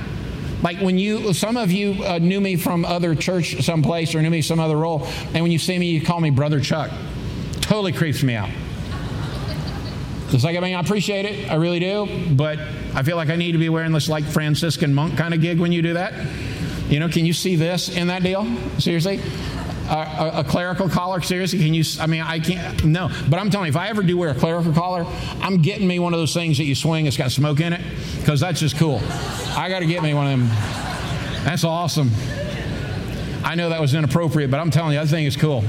Like 0.62 0.80
when 0.80 0.98
you, 0.98 1.34
some 1.34 1.56
of 1.56 1.72
you 1.72 2.04
uh, 2.04 2.18
knew 2.18 2.42
me 2.42 2.56
from 2.56 2.84
other 2.84 3.16
church 3.16 3.64
someplace 3.64 4.16
or 4.16 4.22
knew 4.22 4.30
me 4.30 4.42
some 4.42 4.60
other 4.60 4.76
role, 4.76 5.06
and 5.34 5.44
when 5.44 5.52
you 5.52 5.60
see 5.60 5.78
me, 5.78 5.92
you 5.92 6.02
call 6.02 6.20
me 6.20 6.30
Brother 6.30 6.60
Chuck. 6.60 6.92
Totally 7.62 7.92
creeps 7.92 8.24
me 8.24 8.36
out. 8.36 8.50
It's 10.30 10.44
like, 10.44 10.58
I 10.58 10.60
mean, 10.60 10.76
I 10.76 10.80
appreciate 10.82 11.26
it, 11.26 11.50
I 11.50 11.56
really 11.56 11.80
do, 11.80 12.08
but 12.32 12.60
I 12.94 13.04
feel 13.04 13.16
like 13.16 13.30
I 13.30 13.38
need 13.38 13.54
to 13.54 13.58
be 13.58 13.70
wearing 13.70 13.94
this 13.94 14.10
like 14.10 14.26
Franciscan 14.26 14.94
monk 14.94 15.18
kind 15.18 15.34
of 15.34 15.42
gig 15.42 15.60
when 15.60 15.72
you 15.72 15.82
do 15.82 15.94
that. 15.94 16.14
You 16.90 17.00
know, 17.00 17.08
can 17.08 17.26
you 17.26 17.34
see 17.34 17.56
this 17.56 17.96
in 17.96 18.08
that 18.08 18.24
deal? 18.24 18.46
Seriously? 18.78 19.22
A, 19.90 20.40
a, 20.40 20.44
clerical 20.44 20.90
collar? 20.90 21.22
Seriously, 21.22 21.60
can 21.60 21.74
you? 21.74 21.84
I 22.00 22.08
mean, 22.08 22.22
I 22.22 22.40
can't. 22.40 22.84
No, 22.86 23.10
but 23.30 23.40
I'm 23.40 23.50
telling 23.50 23.68
you, 23.68 23.72
if 23.72 23.78
I 23.78 23.90
ever 23.90 24.04
do 24.04 24.18
wear 24.18 24.30
a 24.30 24.36
clerical 24.36 24.74
collar, 24.74 25.06
I'm 25.42 25.62
getting 25.62 25.88
me 25.88 26.00
one 26.00 26.14
of 26.14 26.20
those 26.20 26.34
things 26.34 26.58
that 26.58 26.66
you 26.66 26.76
swing. 26.76 27.06
It's 27.06 27.18
got 27.18 27.32
smoke 27.32 27.60
in 27.60 27.74
it 27.74 27.82
because 28.20 28.40
that's 28.40 28.60
just 28.60 28.78
cool. 28.78 29.02
I 29.56 29.70
got 29.70 29.80
to 29.80 29.86
get 29.86 30.04
me 30.04 30.14
one 30.14 30.28
of 30.28 30.40
them. 30.40 30.48
That's 31.44 31.64
awesome. 31.64 32.12
I 33.44 33.56
know 33.56 33.70
that 33.70 33.80
was 33.80 33.94
inappropriate, 33.94 34.52
but 34.52 34.60
I'm 34.60 34.72
telling 34.72 34.94
you, 34.94 35.00
that 35.00 35.08
thing 35.08 35.26
is 35.26 35.38
cool. 35.38 35.64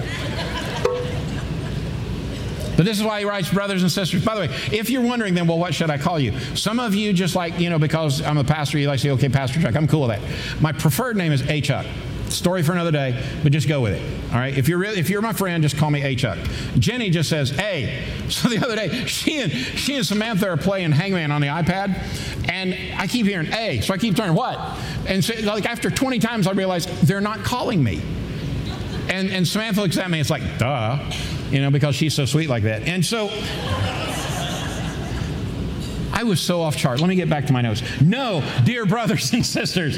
But 2.78 2.84
this 2.84 2.96
is 2.96 3.04
why 3.04 3.18
he 3.18 3.24
writes 3.24 3.52
brothers 3.52 3.82
and 3.82 3.90
sisters. 3.90 4.24
By 4.24 4.36
the 4.36 4.40
way, 4.42 4.56
if 4.70 4.88
you're 4.88 5.02
wondering, 5.02 5.34
then, 5.34 5.48
well, 5.48 5.58
what 5.58 5.74
should 5.74 5.90
I 5.90 5.98
call 5.98 6.20
you? 6.20 6.38
Some 6.54 6.78
of 6.78 6.94
you 6.94 7.12
just 7.12 7.34
like, 7.34 7.58
you 7.58 7.70
know, 7.70 7.78
because 7.78 8.22
I'm 8.22 8.38
a 8.38 8.44
pastor, 8.44 8.78
you 8.78 8.86
like 8.86 9.00
say, 9.00 9.10
okay, 9.10 9.28
Pastor 9.28 9.60
Chuck, 9.60 9.74
I'm 9.74 9.88
cool 9.88 10.06
with 10.06 10.10
that. 10.10 10.60
My 10.60 10.70
preferred 10.70 11.16
name 11.16 11.32
is 11.32 11.42
A. 11.48 11.60
Chuck. 11.60 11.86
Story 12.30 12.62
for 12.62 12.72
another 12.72 12.92
day, 12.92 13.22
but 13.42 13.52
just 13.52 13.68
go 13.68 13.80
with 13.80 13.94
it. 13.94 14.32
All 14.32 14.38
right. 14.38 14.56
If 14.56 14.68
you're 14.68 14.78
really, 14.78 14.98
if 14.98 15.08
you're 15.08 15.22
my 15.22 15.32
friend, 15.32 15.62
just 15.62 15.76
call 15.76 15.90
me 15.90 16.02
A 16.02 16.14
Chuck. 16.14 16.38
Jenny 16.78 17.10
just 17.10 17.28
says 17.28 17.58
A. 17.58 18.04
So 18.28 18.50
the 18.50 18.58
other 18.58 18.76
day, 18.76 19.06
she 19.06 19.40
and 19.40 19.50
she 19.50 19.96
and 19.96 20.04
Samantha 20.04 20.50
are 20.50 20.58
playing 20.58 20.92
Hangman 20.92 21.32
on 21.32 21.40
the 21.40 21.46
iPad, 21.46 21.96
and 22.46 22.76
I 23.00 23.06
keep 23.06 23.24
hearing 23.24 23.50
A. 23.54 23.80
So 23.80 23.94
I 23.94 23.96
keep 23.96 24.16
turning 24.16 24.34
what? 24.34 24.58
And 25.06 25.24
so, 25.24 25.32
like 25.44 25.64
after 25.64 25.88
20 25.88 26.18
times, 26.18 26.46
I 26.46 26.52
realize 26.52 26.84
they're 27.00 27.22
not 27.22 27.38
calling 27.42 27.82
me. 27.82 28.02
And 29.08 29.30
and 29.30 29.48
Samantha 29.48 29.80
looks 29.80 29.96
at 29.96 30.10
me. 30.10 30.20
It's 30.20 30.28
like 30.28 30.58
duh, 30.58 30.98
you 31.50 31.62
know, 31.62 31.70
because 31.70 31.94
she's 31.94 32.12
so 32.12 32.26
sweet 32.26 32.50
like 32.50 32.64
that. 32.64 32.82
And 32.82 33.02
so. 33.02 33.30
I 36.12 36.24
was 36.24 36.40
so 36.40 36.62
off 36.62 36.76
chart. 36.76 37.00
Let 37.00 37.08
me 37.08 37.14
get 37.14 37.28
back 37.30 37.46
to 37.46 37.52
my 37.52 37.60
notes. 37.62 37.82
No, 38.00 38.42
dear 38.64 38.86
brothers 38.86 39.32
and 39.32 39.44
sisters, 39.44 39.96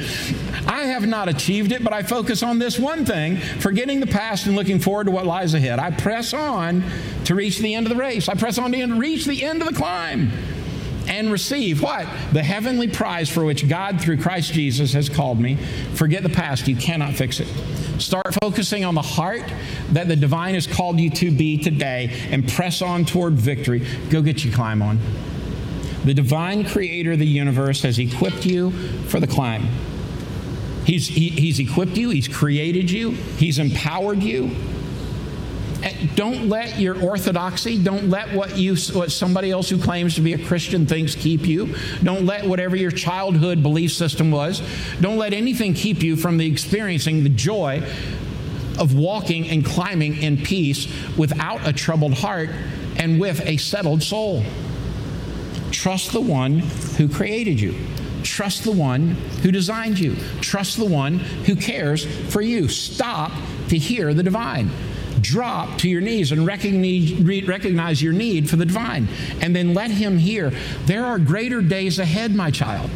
I 0.67 0.83
have 0.83 1.07
not 1.07 1.29
achieved 1.29 1.73
it, 1.73 1.83
but 1.83 1.93
I 1.93 2.03
focus 2.03 2.43
on 2.43 2.59
this 2.59 2.79
one 2.79 3.05
thing, 3.05 3.37
forgetting 3.37 4.01
the 4.01 4.07
past 4.07 4.47
and 4.47 4.57
looking 4.57 4.79
forward 4.79 5.05
to 5.05 5.11
what 5.11 5.27
lies 5.27 5.55
ahead. 5.55 5.79
I 5.79 5.91
press 5.91 6.35
on 6.35 6.85
to 7.25 7.35
reach 7.35 7.59
the 7.59 7.75
end 7.75 7.87
of 7.87 7.91
the 7.91 7.99
race. 7.99 8.29
I 8.29 8.35
press 8.35 8.59
on 8.59 8.73
to 8.73 8.87
reach 8.95 9.25
the 9.27 9.43
end 9.45 9.63
of 9.63 9.69
the 9.69 9.75
climb. 9.75 10.31
and 11.09 11.33
receive 11.33 11.83
what? 11.83 12.07
The 12.33 12.43
heavenly 12.43 12.87
prize 12.89 13.29
for 13.29 13.45
which 13.45 13.69
God, 13.69 14.01
through 14.01 14.19
Christ 14.19 14.53
Jesus, 14.53 14.93
has 14.93 15.09
called 15.09 15.41
me. 15.41 15.57
Forget 15.95 16.23
the 16.23 16.29
past. 16.29 16.69
You 16.69 16.77
cannot 16.77 17.15
fix 17.15 17.41
it. 17.41 17.49
Start 17.99 18.35
focusing 18.41 18.85
on 18.85 18.95
the 18.95 19.03
heart 19.03 19.43
that 19.91 20.09
the 20.09 20.17
divine 20.17 20.55
has 20.55 20.67
called 20.67 21.01
you 21.01 21.11
to 21.11 21.31
be 21.31 21.59
today 21.59 22.11
and 22.31 22.49
press 22.49 22.81
on 22.81 23.05
toward 23.05 23.35
victory. 23.35 23.85
Go 24.09 24.23
get 24.23 24.45
your 24.45 24.55
climb 24.55 24.83
on. 24.83 24.99
The 26.05 26.15
divine 26.15 26.65
creator 26.65 27.13
of 27.13 27.19
the 27.19 27.27
universe 27.27 27.83
has 27.83 27.99
equipped 27.99 28.47
you 28.47 28.71
for 29.09 29.21
the 29.21 29.27
climb. 29.27 29.69
He's, 30.85 31.07
he, 31.07 31.29
he's 31.29 31.59
equipped 31.59 31.97
you, 31.97 32.11
He's 32.11 32.27
created 32.27 32.91
you, 32.91 33.11
He's 33.11 33.59
empowered 33.59 34.23
you. 34.23 34.57
Don't 36.15 36.49
let 36.49 36.79
your 36.79 37.03
orthodoxy, 37.03 37.83
don't 37.83 38.11
let 38.11 38.35
what, 38.35 38.57
you, 38.57 38.77
what 38.93 39.11
somebody 39.11 39.51
else 39.51 39.69
who 39.71 39.79
claims 39.79 40.15
to 40.17 40.21
be 40.21 40.35
a 40.35 40.47
Christian 40.47 40.87
thinks 40.87 41.15
keep 41.15 41.47
you. 41.47 41.75
Don't 42.03 42.27
let 42.27 42.45
whatever 42.45 42.77
your 42.77 42.91
childhood 42.91 43.63
belief 43.63 43.93
system 43.93 44.31
was, 44.31 44.63
don't 45.01 45.17
let 45.17 45.33
anything 45.33 45.73
keep 45.73 46.03
you 46.03 46.17
from 46.17 46.37
the 46.37 46.47
experiencing 46.47 47.23
the 47.23 47.31
joy 47.31 47.83
of 48.79 48.95
walking 48.95 49.49
and 49.49 49.65
climbing 49.65 50.23
in 50.23 50.39
peace 50.39 50.89
without 51.17 51.67
a 51.67 51.73
troubled 51.73 52.15
heart 52.15 52.51
and 52.97 53.21
with 53.21 53.41
a 53.47 53.57
settled 53.57 54.03
soul. 54.03 54.43
Trust 55.71 56.13
the 56.13 56.21
one 56.21 56.59
who 56.59 57.09
created 57.09 57.61
you. 57.61 57.75
Trust 58.23 58.65
the 58.65 58.73
one 58.73 59.11
who 59.43 59.51
designed 59.51 59.99
you. 59.99 60.17
Trust 60.41 60.77
the 60.77 60.85
one 60.85 61.19
who 61.19 61.57
cares 61.57 62.05
for 62.33 62.43
you. 62.43 62.69
Stop 62.69 63.33
to 63.69 63.79
hear 63.79 64.13
the 64.13 64.23
divine. 64.23 64.71
Drop 65.21 65.79
to 65.79 65.89
your 65.89 66.01
knees 66.01 66.33
and 66.33 66.47
recognize, 66.47 68.03
your 68.03 68.13
need 68.13 68.49
for 68.49 68.57
the 68.57 68.67
divine. 68.67 69.09
And 69.41 69.55
then 69.55 69.75
let 69.75 69.91
him 69.91 70.19
hear 70.19 70.51
there 70.87 71.05
are 71.05 71.19
greater 71.19 71.61
days 71.61 71.99
ahead, 71.99 72.35
my 72.35 72.51
child. 72.51 72.91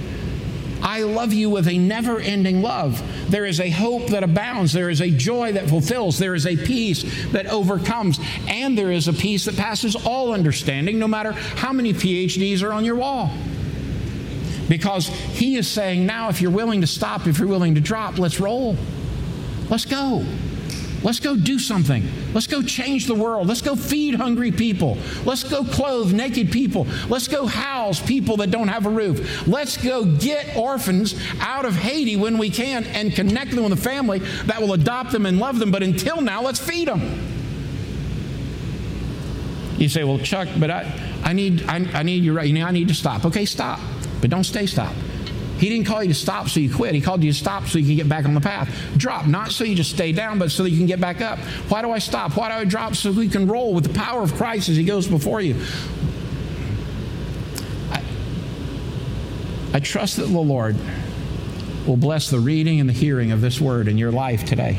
I 0.84 1.00
love 1.02 1.32
you 1.32 1.48
with 1.48 1.66
a 1.66 1.78
never 1.78 2.20
ending 2.20 2.60
love. 2.60 3.02
There 3.30 3.46
is 3.46 3.58
a 3.58 3.70
hope 3.70 4.08
that 4.08 4.22
abounds. 4.22 4.72
There 4.72 4.90
is 4.90 5.00
a 5.00 5.10
joy 5.10 5.52
that 5.52 5.68
fulfills. 5.68 6.18
There 6.18 6.34
is 6.34 6.46
a 6.46 6.56
peace 6.56 7.02
that 7.32 7.46
overcomes. 7.46 8.20
And 8.46 8.76
there 8.76 8.92
is 8.92 9.08
a 9.08 9.14
peace 9.14 9.46
that 9.46 9.56
passes 9.56 9.96
all 9.96 10.34
understanding, 10.34 10.98
no 10.98 11.08
matter 11.08 11.32
how 11.32 11.72
many 11.72 11.94
PhDs 11.94 12.62
are 12.62 12.72
on 12.72 12.84
your 12.84 12.96
wall. 12.96 13.30
Because 14.68 15.08
he 15.08 15.56
is 15.56 15.66
saying, 15.66 16.04
now, 16.04 16.28
if 16.28 16.42
you're 16.42 16.50
willing 16.50 16.82
to 16.82 16.86
stop, 16.86 17.26
if 17.26 17.38
you're 17.38 17.48
willing 17.48 17.74
to 17.76 17.80
drop, 17.80 18.18
let's 18.18 18.38
roll. 18.38 18.76
Let's 19.70 19.86
go. 19.86 20.24
Let's 21.04 21.20
go 21.20 21.36
do 21.36 21.58
something. 21.58 22.02
Let's 22.32 22.46
go 22.46 22.62
change 22.62 23.06
the 23.06 23.14
world. 23.14 23.46
Let's 23.46 23.60
go 23.60 23.76
feed 23.76 24.14
hungry 24.14 24.50
people. 24.50 24.96
Let's 25.26 25.44
go 25.44 25.62
clothe 25.62 26.14
naked 26.14 26.50
people. 26.50 26.86
Let's 27.10 27.28
go 27.28 27.46
house 27.46 28.00
people 28.00 28.38
that 28.38 28.50
don't 28.50 28.68
have 28.68 28.86
a 28.86 28.90
roof. 28.90 29.46
Let's 29.46 29.76
go 29.76 30.06
get 30.06 30.56
orphans 30.56 31.14
out 31.40 31.66
of 31.66 31.74
Haiti 31.76 32.16
when 32.16 32.38
we 32.38 32.48
can 32.48 32.84
and 32.84 33.12
connect 33.12 33.50
them 33.50 33.64
with 33.64 33.74
a 33.74 33.76
family 33.76 34.20
that 34.46 34.62
will 34.62 34.72
adopt 34.72 35.12
them 35.12 35.26
and 35.26 35.38
love 35.38 35.58
them. 35.58 35.70
But 35.70 35.82
until 35.82 36.22
now, 36.22 36.40
let's 36.40 36.58
feed 36.58 36.88
them. 36.88 37.02
You 39.76 39.90
say, 39.90 40.04
well, 40.04 40.18
Chuck, 40.18 40.48
but 40.58 40.70
I, 40.70 40.90
I 41.22 41.34
need, 41.34 41.64
I, 41.68 41.86
I 41.92 42.02
need 42.02 42.24
you, 42.24 42.34
right. 42.34 42.46
you 42.46 42.54
know, 42.54 42.64
I 42.64 42.70
need 42.70 42.88
to 42.88 42.94
stop. 42.94 43.26
Okay, 43.26 43.44
stop. 43.44 43.78
But 44.22 44.30
don't 44.30 44.44
stay 44.44 44.64
stopped. 44.64 44.96
He 45.64 45.70
didn't 45.70 45.86
call 45.86 46.02
you 46.02 46.10
to 46.10 46.14
stop 46.14 46.50
so 46.50 46.60
you 46.60 46.74
quit. 46.74 46.94
He 46.94 47.00
called 47.00 47.24
you 47.24 47.32
to 47.32 47.38
stop 47.38 47.64
so 47.64 47.78
you 47.78 47.86
can 47.86 47.96
get 47.96 48.06
back 48.06 48.26
on 48.26 48.34
the 48.34 48.40
path. 48.42 48.68
Drop, 48.98 49.26
not 49.26 49.50
so 49.50 49.64
you 49.64 49.74
just 49.74 49.88
stay 49.88 50.12
down, 50.12 50.38
but 50.38 50.50
so 50.50 50.64
you 50.64 50.76
can 50.76 50.84
get 50.84 51.00
back 51.00 51.22
up. 51.22 51.38
Why 51.70 51.80
do 51.80 51.90
I 51.90 52.00
stop? 52.00 52.36
Why 52.36 52.48
do 52.48 52.54
I 52.56 52.64
drop? 52.66 52.94
So 52.94 53.10
we 53.10 53.30
can 53.30 53.46
roll 53.46 53.72
with 53.72 53.84
the 53.84 53.94
power 53.94 54.20
of 54.20 54.34
Christ 54.34 54.68
as 54.68 54.76
He 54.76 54.84
goes 54.84 55.08
before 55.08 55.40
you. 55.40 55.56
I, 57.90 58.02
I 59.72 59.80
trust 59.80 60.18
that 60.18 60.26
the 60.26 60.38
Lord 60.38 60.76
will 61.86 61.96
bless 61.96 62.28
the 62.28 62.40
reading 62.40 62.78
and 62.78 62.86
the 62.86 62.92
hearing 62.92 63.32
of 63.32 63.40
this 63.40 63.58
word 63.58 63.88
in 63.88 63.96
your 63.96 64.12
life 64.12 64.44
today. 64.44 64.78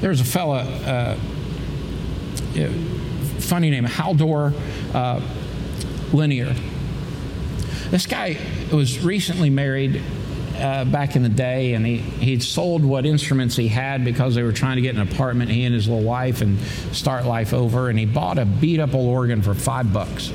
There's 0.00 0.22
a 0.22 0.24
fella. 0.24 0.60
Uh, 0.62 1.18
funny 3.48 3.70
name, 3.70 3.84
Haldor 3.84 4.52
uh, 4.94 5.20
Lillenas. 6.10 6.60
This 7.90 8.04
guy 8.04 8.36
was 8.70 9.02
recently 9.02 9.48
married 9.48 10.02
uh, 10.58 10.84
back 10.84 11.16
in 11.16 11.22
the 11.22 11.30
day, 11.30 11.72
and 11.72 11.86
he, 11.86 11.96
he'd 11.96 12.42
sold 12.42 12.84
what 12.84 13.06
instruments 13.06 13.56
he 13.56 13.68
had 13.68 14.04
because 14.04 14.34
they 14.34 14.42
were 14.42 14.52
trying 14.52 14.76
to 14.76 14.82
get 14.82 14.94
an 14.94 15.00
apartment, 15.00 15.50
he 15.50 15.64
and 15.64 15.74
his 15.74 15.88
little 15.88 16.04
wife, 16.04 16.42
and 16.42 16.60
start 16.92 17.24
life 17.24 17.54
over. 17.54 17.88
And 17.88 17.98
he 17.98 18.04
bought 18.04 18.38
a 18.38 18.44
beat 18.44 18.80
up 18.80 18.94
old 18.94 19.08
organ 19.08 19.40
for 19.40 19.54
five 19.54 19.94
bucks. 19.94 20.30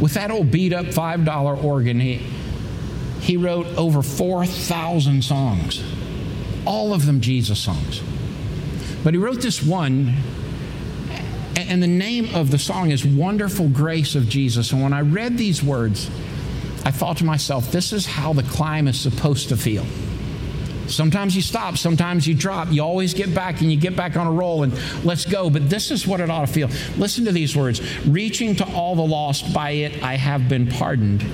With 0.00 0.14
that 0.14 0.32
old 0.32 0.50
beat 0.50 0.72
up 0.72 0.86
$5 0.86 1.64
organ, 1.64 2.00
he, 2.00 2.14
he 3.20 3.36
wrote 3.36 3.66
over 3.78 4.02
4,000 4.02 5.22
songs, 5.22 5.84
all 6.66 6.92
of 6.92 7.06
them 7.06 7.20
Jesus 7.20 7.60
songs. 7.60 8.02
But 9.04 9.14
he 9.14 9.18
wrote 9.18 9.40
this 9.40 9.62
one, 9.62 10.14
and 11.56 11.82
the 11.82 11.86
name 11.86 12.34
of 12.34 12.50
the 12.50 12.58
song 12.58 12.90
is 12.90 13.04
Wonderful 13.04 13.68
Grace 13.68 14.14
of 14.14 14.28
Jesus. 14.28 14.72
And 14.72 14.82
when 14.82 14.92
I 14.92 15.00
read 15.00 15.38
these 15.38 15.62
words, 15.62 16.10
I 16.84 16.90
thought 16.90 17.18
to 17.18 17.24
myself, 17.24 17.70
this 17.72 17.92
is 17.92 18.06
how 18.06 18.32
the 18.32 18.42
climb 18.42 18.88
is 18.88 19.00
supposed 19.00 19.48
to 19.48 19.56
feel. 19.56 19.86
Sometimes 20.86 21.34
you 21.34 21.42
stop, 21.42 21.78
sometimes 21.78 22.26
you 22.26 22.34
drop. 22.34 22.70
You 22.70 22.82
always 22.82 23.14
get 23.14 23.34
back 23.34 23.60
and 23.60 23.72
you 23.72 23.78
get 23.78 23.96
back 23.96 24.16
on 24.16 24.26
a 24.26 24.32
roll 24.32 24.64
and 24.64 25.04
let's 25.04 25.24
go. 25.24 25.48
But 25.48 25.70
this 25.70 25.90
is 25.90 26.06
what 26.06 26.20
it 26.20 26.28
ought 26.28 26.46
to 26.46 26.52
feel. 26.52 26.68
Listen 26.98 27.24
to 27.24 27.32
these 27.32 27.56
words 27.56 27.80
Reaching 28.06 28.56
to 28.56 28.66
all 28.74 28.94
the 28.94 29.02
lost, 29.02 29.52
by 29.54 29.70
it 29.70 30.02
I 30.02 30.16
have 30.16 30.48
been 30.48 30.66
pardoned. 30.66 31.24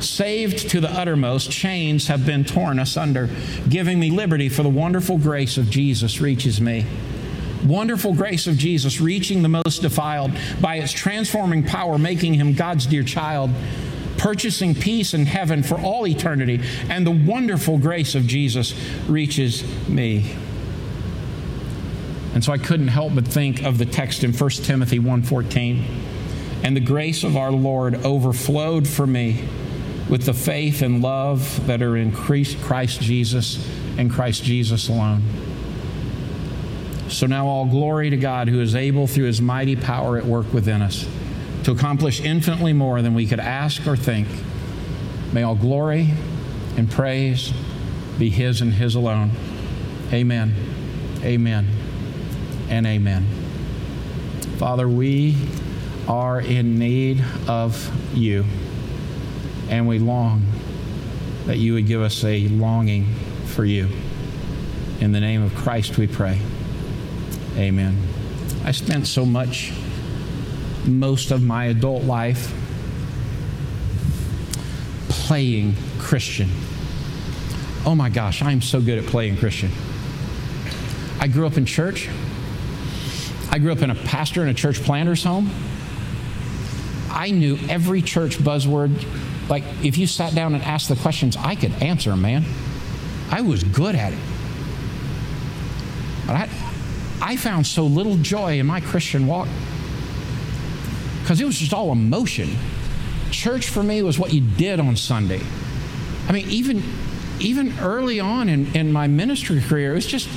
Saved 0.00 0.68
to 0.70 0.80
the 0.80 0.90
uttermost, 0.90 1.50
chains 1.50 2.08
have 2.08 2.26
been 2.26 2.44
torn 2.44 2.78
asunder, 2.78 3.30
giving 3.70 3.98
me 3.98 4.10
liberty, 4.10 4.50
for 4.50 4.62
the 4.62 4.68
wonderful 4.68 5.16
grace 5.16 5.56
of 5.56 5.70
Jesus 5.70 6.20
reaches 6.20 6.60
me. 6.60 6.84
Wonderful 7.64 8.12
grace 8.14 8.46
of 8.46 8.58
Jesus 8.58 9.00
reaching 9.00 9.42
the 9.42 9.48
most 9.48 9.80
defiled 9.80 10.32
by 10.60 10.76
its 10.76 10.92
transforming 10.92 11.62
power, 11.62 11.98
making 11.98 12.34
him 12.34 12.52
God's 12.52 12.86
dear 12.86 13.02
child, 13.02 13.50
purchasing 14.18 14.74
peace 14.74 15.14
in 15.14 15.26
heaven 15.26 15.62
for 15.62 15.80
all 15.80 16.06
eternity, 16.06 16.60
and 16.90 17.06
the 17.06 17.10
wonderful 17.10 17.78
grace 17.78 18.14
of 18.14 18.26
Jesus 18.26 18.74
reaches 19.08 19.64
me. 19.88 20.36
And 22.34 22.44
so 22.44 22.52
I 22.52 22.58
couldn't 22.58 22.88
help 22.88 23.14
but 23.14 23.26
think 23.26 23.62
of 23.62 23.78
the 23.78 23.86
text 23.86 24.24
in 24.24 24.32
1 24.32 24.64
Timothy 24.64 24.98
1:14. 24.98 25.84
And 26.62 26.76
the 26.76 26.80
grace 26.80 27.24
of 27.24 27.36
our 27.36 27.52
Lord 27.52 27.94
overflowed 28.04 28.88
for 28.88 29.06
me 29.06 29.36
with 30.08 30.24
the 30.24 30.34
faith 30.34 30.82
and 30.82 31.02
love 31.02 31.66
that 31.66 31.80
are 31.80 31.96
in 31.96 32.10
Christ 32.12 33.00
Jesus 33.00 33.58
and 33.96 34.10
Christ 34.10 34.44
Jesus 34.44 34.88
alone. 34.88 35.22
So 37.08 37.26
now 37.26 37.46
all 37.46 37.66
glory 37.66 38.10
to 38.10 38.16
God 38.16 38.48
who 38.48 38.60
is 38.60 38.74
able 38.74 39.06
through 39.06 39.26
his 39.26 39.40
mighty 39.40 39.76
power 39.76 40.16
at 40.16 40.24
work 40.24 40.52
within 40.52 40.82
us 40.82 41.06
to 41.64 41.72
accomplish 41.72 42.20
infinitely 42.20 42.72
more 42.72 43.02
than 43.02 43.14
we 43.14 43.26
could 43.26 43.40
ask 43.40 43.86
or 43.86 43.96
think. 43.96 44.28
May 45.32 45.42
all 45.42 45.54
glory 45.54 46.10
and 46.76 46.90
praise 46.90 47.52
be 48.18 48.30
his 48.30 48.60
and 48.60 48.72
his 48.72 48.94
alone. 48.94 49.30
Amen. 50.12 50.54
Amen. 51.22 51.68
And 52.68 52.86
amen. 52.86 53.26
Father, 54.58 54.88
we 54.88 55.36
are 56.06 56.40
in 56.40 56.78
need 56.78 57.24
of 57.48 57.90
you 58.14 58.44
and 59.68 59.88
we 59.88 59.98
long 59.98 60.44
that 61.46 61.58
you 61.58 61.74
would 61.74 61.86
give 61.86 62.00
us 62.00 62.22
a 62.24 62.48
longing 62.48 63.06
for 63.46 63.64
you. 63.64 63.88
In 65.00 65.12
the 65.12 65.20
name 65.20 65.42
of 65.42 65.54
Christ 65.54 65.98
we 65.98 66.06
pray. 66.06 66.38
Amen. 67.56 67.96
I 68.64 68.72
spent 68.72 69.06
so 69.06 69.24
much, 69.24 69.72
most 70.84 71.30
of 71.30 71.42
my 71.42 71.66
adult 71.66 72.04
life, 72.04 72.52
playing 75.08 75.74
Christian. 75.98 76.48
Oh 77.86 77.94
my 77.94 78.08
gosh, 78.08 78.42
I'm 78.42 78.60
so 78.60 78.80
good 78.80 78.98
at 78.98 79.06
playing 79.06 79.36
Christian. 79.36 79.70
I 81.20 81.28
grew 81.28 81.46
up 81.46 81.56
in 81.56 81.66
church. 81.66 82.08
I 83.50 83.58
grew 83.58 83.72
up 83.72 83.82
in 83.82 83.90
a 83.90 83.94
pastor 83.94 84.42
in 84.42 84.48
a 84.48 84.54
church 84.54 84.82
planter's 84.82 85.22
home. 85.22 85.50
I 87.10 87.30
knew 87.30 87.58
every 87.68 88.02
church 88.02 88.38
buzzword 88.38 89.04
like 89.48 89.64
if 89.82 89.98
you 89.98 90.06
sat 90.06 90.34
down 90.34 90.54
and 90.54 90.62
asked 90.62 90.88
the 90.88 90.96
questions, 90.96 91.36
I 91.36 91.54
could 91.54 91.72
answer 91.82 92.16
man. 92.16 92.44
I 93.30 93.42
was 93.42 93.62
good 93.62 93.94
at 93.94 94.12
it. 94.12 94.18
I, 97.26 97.36
found 97.36 97.66
so 97.66 97.86
little 97.86 98.16
joy 98.16 98.58
in 98.58 98.66
my 98.66 98.80
Christian 98.80 99.26
walk 99.26 99.48
because 101.22 101.40
it 101.40 101.44
was 101.44 101.58
just 101.58 101.72
all 101.72 101.90
emotion. 101.90 102.56
Church 103.30 103.68
for 103.68 103.82
me 103.82 104.02
was 104.02 104.18
what 104.18 104.32
you 104.32 104.42
did 104.42 104.78
on 104.78 104.96
Sunday. 104.96 105.40
I 106.28 106.32
mean, 106.32 106.48
even 106.50 106.82
even 107.40 107.78
early 107.80 108.20
on 108.20 108.48
in, 108.48 108.74
in 108.76 108.92
my 108.92 109.06
ministry 109.06 109.60
career, 109.60 109.92
it 109.92 109.94
was 109.96 110.06
just 110.06 110.28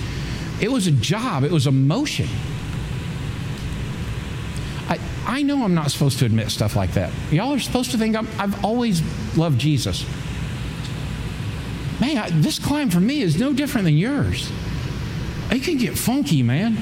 It 0.59 0.71
was 0.71 0.87
a 0.87 0.91
job, 0.91 1.43
it 1.43 1.51
was 1.51 1.67
a 1.67 1.71
motion. 1.71 2.27
I, 4.89 4.99
I 5.25 5.43
know 5.43 5.63
I'm 5.63 5.75
not 5.75 5.91
supposed 5.91 6.19
to 6.19 6.25
admit 6.25 6.49
stuff 6.49 6.75
like 6.75 6.93
that. 6.93 7.11
Y'all 7.31 7.53
are 7.53 7.59
supposed 7.59 7.91
to 7.91 7.97
think 7.97 8.15
i 8.15 8.21
have 8.21 8.63
always 8.63 9.01
loved 9.37 9.59
Jesus. 9.59 10.05
Man, 11.99 12.17
I, 12.17 12.29
this 12.29 12.59
climb 12.59 12.89
for 12.89 12.99
me 12.99 13.21
is 13.21 13.39
no 13.39 13.53
different 13.53 13.85
than 13.85 13.97
yours. 13.97 14.49
It 15.49 15.63
can 15.63 15.77
get 15.77 15.97
funky, 15.97 16.43
man. 16.43 16.77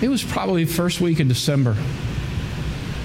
It 0.00 0.08
was 0.08 0.22
probably 0.22 0.64
the 0.64 0.72
first 0.72 1.00
week 1.00 1.20
of 1.20 1.28
December. 1.28 1.76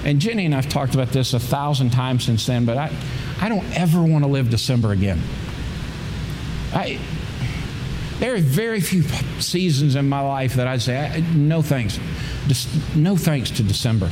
And 0.04 0.20
Jenny 0.20 0.44
and 0.44 0.54
I've 0.54 0.68
talked 0.68 0.94
about 0.94 1.08
this 1.08 1.32
a 1.32 1.40
thousand 1.40 1.90
times 1.90 2.24
since 2.24 2.46
then, 2.46 2.66
but 2.66 2.76
I, 2.76 2.92
I 3.40 3.48
don't 3.48 3.64
ever 3.78 4.02
want 4.02 4.24
to 4.24 4.30
live 4.30 4.50
December 4.50 4.92
again. 4.92 5.20
I, 6.74 6.98
there 8.18 8.34
are 8.34 8.38
very 8.38 8.80
few 8.80 9.02
seasons 9.40 9.96
in 9.96 10.08
my 10.08 10.20
life 10.20 10.54
that 10.54 10.66
I 10.66 10.76
say, 10.76 11.24
no 11.34 11.62
thanks. 11.62 11.98
Just 12.46 12.68
no 12.94 13.16
thanks 13.16 13.50
to 13.52 13.62
December. 13.62 14.10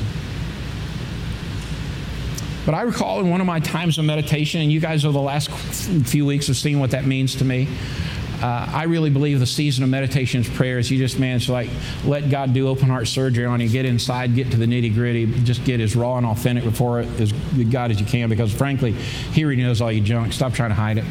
But 2.64 2.74
I 2.74 2.82
recall 2.82 3.20
in 3.20 3.28
one 3.28 3.40
of 3.40 3.46
my 3.46 3.60
times 3.60 3.98
of 3.98 4.04
meditation, 4.04 4.60
and 4.60 4.72
you 4.72 4.80
guys 4.80 5.04
over 5.04 5.12
the 5.12 5.20
last 5.20 5.50
few 5.50 6.24
weeks 6.24 6.46
have 6.46 6.56
seen 6.56 6.78
what 6.78 6.92
that 6.92 7.04
means 7.04 7.36
to 7.36 7.44
me. 7.44 7.68
Uh, 8.42 8.68
I 8.72 8.84
really 8.84 9.10
believe 9.10 9.38
the 9.38 9.46
season 9.46 9.84
of 9.84 9.90
meditation 9.90 10.40
is 10.40 10.48
prayer 10.48 10.78
is 10.78 10.90
you 10.90 10.98
just 10.98 11.18
manage 11.18 11.46
to 11.46 11.52
like 11.52 11.70
let 12.04 12.28
God 12.28 12.52
do 12.52 12.66
open 12.66 12.88
heart 12.88 13.06
surgery 13.06 13.44
on 13.44 13.60
you, 13.60 13.68
get 13.68 13.84
inside, 13.84 14.34
get 14.34 14.50
to 14.50 14.56
the 14.56 14.66
nitty 14.66 14.92
gritty, 14.92 15.26
just 15.44 15.64
get 15.64 15.80
as 15.80 15.94
raw 15.94 16.16
and 16.16 16.26
authentic 16.26 16.64
before 16.64 17.00
it 17.00 17.20
as 17.20 17.30
good 17.30 17.70
God 17.70 17.92
as 17.92 18.00
you 18.00 18.06
can 18.06 18.28
because 18.28 18.52
frankly, 18.52 18.92
He 18.92 19.44
already 19.44 19.62
knows 19.62 19.80
all 19.80 19.92
your 19.92 20.04
junk. 20.04 20.32
Stop 20.32 20.54
trying 20.54 20.70
to 20.70 20.74
hide 20.74 20.98
it. 20.98 21.04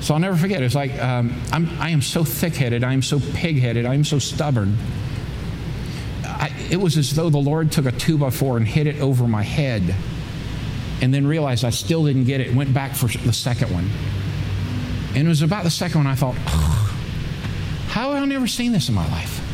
So 0.00 0.14
I'll 0.14 0.20
never 0.20 0.36
forget. 0.36 0.62
It's 0.62 0.76
like 0.76 0.96
um, 1.02 1.34
I'm, 1.52 1.68
I 1.80 1.90
am 1.90 2.00
so 2.00 2.22
thick-headed. 2.22 2.84
I 2.84 2.92
am 2.92 3.02
so 3.02 3.18
pig-headed. 3.34 3.84
I 3.84 3.94
am 3.94 4.04
so 4.04 4.20
stubborn. 4.20 4.76
I, 6.24 6.52
it 6.70 6.76
was 6.76 6.96
as 6.96 7.14
though 7.14 7.30
the 7.30 7.38
Lord 7.38 7.72
took 7.72 7.84
a 7.84 7.90
two 7.92 8.16
by 8.16 8.30
four 8.30 8.56
and 8.56 8.66
hit 8.66 8.86
it 8.86 9.00
over 9.00 9.26
my 9.26 9.42
head, 9.42 9.94
and 11.02 11.12
then 11.12 11.26
realized 11.26 11.64
I 11.64 11.70
still 11.70 12.06
didn't 12.06 12.24
get 12.24 12.40
it. 12.40 12.54
Went 12.54 12.72
back 12.72 12.94
for 12.94 13.08
the 13.08 13.32
second 13.32 13.72
one, 13.72 13.90
and 15.18 15.26
it 15.26 15.28
was 15.28 15.42
about 15.42 15.64
the 15.64 15.70
second 15.70 16.04
one 16.04 16.06
I 16.06 16.14
thought, 16.14 16.36
how 17.88 18.12
have 18.12 18.22
I 18.22 18.26
never 18.26 18.46
seen 18.46 18.70
this 18.70 18.88
in 18.88 18.94
my 18.94 19.08
life? 19.10 19.44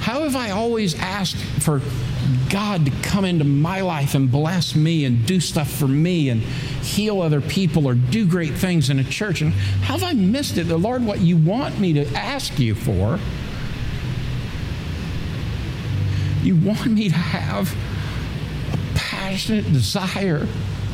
How 0.00 0.22
have 0.22 0.36
I 0.36 0.50
always 0.50 0.98
asked 1.00 1.36
for 1.36 1.80
God 2.48 2.84
to 2.84 2.92
come 3.02 3.24
into 3.24 3.44
my 3.44 3.80
life 3.80 4.14
and 4.14 4.30
bless 4.30 4.76
me 4.76 5.04
and 5.04 5.26
do 5.26 5.40
stuff 5.40 5.68
for 5.68 5.88
me 5.88 6.28
and 6.28 6.42
heal 6.42 7.20
other 7.20 7.40
people 7.40 7.88
or 7.88 7.94
do 7.94 8.26
great 8.26 8.52
things 8.54 8.90
in 8.90 8.98
a 8.98 9.04
church. 9.04 9.40
And 9.40 9.52
how 9.52 9.98
have 9.98 10.02
I 10.04 10.12
missed 10.12 10.58
it? 10.58 10.64
The 10.64 10.76
Lord, 10.76 11.04
what 11.04 11.20
you 11.20 11.36
want 11.36 11.80
me 11.80 11.92
to 11.94 12.06
ask 12.14 12.58
you 12.58 12.74
for, 12.74 13.18
you 16.44 16.56
want 16.56 16.86
me 16.86 17.08
to 17.08 17.14
have 17.14 17.74
a 18.72 18.98
passionate 18.98 19.64
desire 19.72 20.46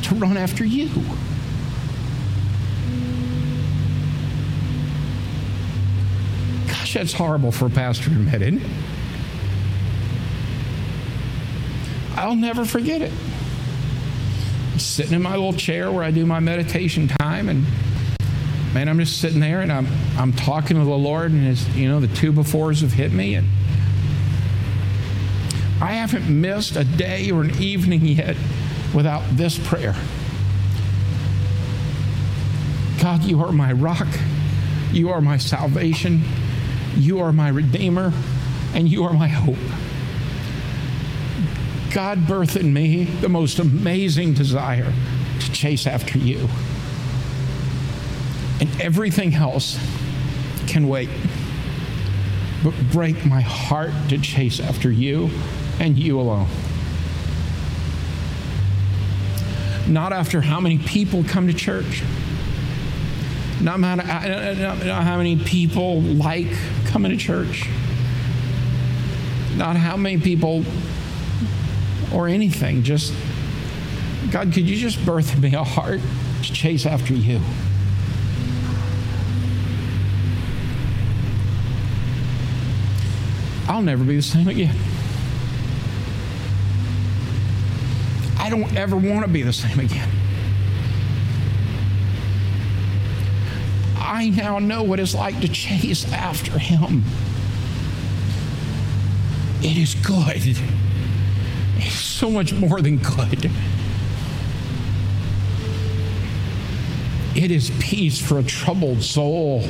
to 0.03 0.15
run 0.15 0.37
after 0.37 0.65
you. 0.65 0.89
Gosh, 6.89 6.95
that's 6.95 7.13
horrible 7.13 7.51
for 7.51 7.67
a 7.67 7.69
pastor 7.69 8.05
to 8.05 8.15
admit, 8.15 8.41
it? 8.41 8.61
I'll 12.15 12.35
never 12.35 12.65
forget 12.65 13.03
it. 13.03 13.11
sitting 14.79 15.13
in 15.13 15.21
my 15.21 15.35
little 15.35 15.53
chair 15.53 15.91
where 15.91 16.03
I 16.03 16.09
do 16.09 16.25
my 16.25 16.39
meditation 16.39 17.07
time, 17.07 17.47
and 17.47 17.63
man, 18.73 18.89
I'm 18.89 18.97
just 18.97 19.21
sitting 19.21 19.39
there 19.39 19.61
and 19.61 19.71
I'm 19.71 19.87
I'm 20.17 20.33
talking 20.33 20.77
to 20.77 20.83
the 20.83 20.89
Lord, 20.89 21.31
and 21.31 21.43
his, 21.43 21.67
you 21.75 21.87
know 21.87 21.99
the 21.99 22.07
two 22.07 22.33
befores 22.33 22.81
have 22.81 22.93
hit 22.93 23.11
me, 23.11 23.35
and 23.35 23.47
I 25.79 25.91
haven't 25.91 26.27
missed 26.27 26.75
a 26.75 26.85
day 26.85 27.29
or 27.29 27.41
an 27.41 27.51
evening 27.61 28.03
yet 28.03 28.35
without 28.95 29.21
this 29.37 29.59
prayer. 29.59 29.95
God, 32.99 33.23
you 33.25 33.43
are 33.43 33.51
my 33.51 33.73
rock. 33.73 34.07
You 34.91 35.11
are 35.11 35.21
my 35.21 35.37
salvation. 35.37 36.23
You 36.95 37.19
are 37.19 37.31
my 37.31 37.49
redeemer. 37.49 38.13
And 38.71 38.87
you 38.87 39.03
are 39.05 39.13
my 39.13 39.27
hope. 39.27 39.57
God 41.91 42.19
birthed 42.19 42.55
in 42.55 42.71
me 42.71 43.05
the 43.05 43.29
most 43.29 43.57
amazing 43.57 44.35
desire 44.35 44.93
to 45.39 45.51
chase 45.51 45.87
after 45.87 46.19
you. 46.19 46.47
And 48.61 48.69
everything 48.79 49.33
else 49.33 49.79
can 50.67 50.87
wait. 50.87 51.09
But 52.63 52.75
break 52.91 53.25
my 53.25 53.41
heart 53.41 53.91
to 54.09 54.19
chase 54.19 54.59
after 54.59 54.91
you 54.91 55.31
and 55.79 55.97
you 55.97 56.19
alone. 56.19 56.47
Not 59.87 60.13
after 60.13 60.41
how 60.41 60.59
many 60.59 60.77
people 60.77 61.23
come 61.23 61.47
to 61.47 61.53
church, 61.53 62.03
not, 63.61 63.79
how 63.79 65.17
many 65.17 65.37
people 65.37 66.01
like 66.01 66.55
coming 66.89 67.11
to 67.11 67.17
church, 67.17 67.69
not 69.55 69.75
how 69.75 69.95
many 69.95 70.19
people 70.19 70.63
or 72.11 72.27
anything. 72.27 72.81
Just, 72.81 73.13
God, 74.31 74.51
could 74.51 74.67
you 74.67 74.75
just 74.75 75.05
birth 75.05 75.37
me 75.37 75.53
a 75.53 75.63
heart 75.63 76.01
to 76.43 76.53
chase 76.53 76.85
after 76.87 77.13
you? 77.13 77.39
I'll 83.67 83.83
never 83.83 84.03
be 84.03 84.15
the 84.15 84.21
same 84.23 84.47
again. 84.47 84.75
I 88.39 88.49
don't 88.49 88.75
ever 88.75 88.97
want 88.97 89.25
to 89.25 89.31
be 89.31 89.43
the 89.43 89.53
same 89.53 89.79
again. 89.79 90.18
I 94.19 94.27
now 94.27 94.59
know 94.59 94.83
what 94.83 94.99
it's 94.99 95.15
like 95.15 95.39
to 95.39 95.47
chase 95.47 96.05
after 96.11 96.59
Him. 96.59 97.05
It 99.61 99.77
is 99.77 99.95
good 99.95 100.35
It's 101.77 101.93
so 101.93 102.29
much 102.29 102.51
more 102.51 102.81
than 102.81 102.97
good. 102.97 103.49
It 107.33 107.49
is 107.49 107.71
peace 107.79 108.19
for 108.19 108.39
a 108.39 108.43
troubled 108.43 109.03
soul. 109.03 109.63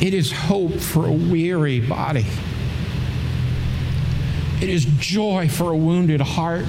It 0.00 0.14
is 0.14 0.32
hope 0.32 0.80
for 0.80 1.06
a 1.06 1.12
weary 1.12 1.80
body. 1.80 2.24
It 4.62 4.70
is 4.70 4.86
joy 4.98 5.50
for 5.50 5.72
a 5.72 5.76
wounded 5.76 6.22
heart. 6.22 6.64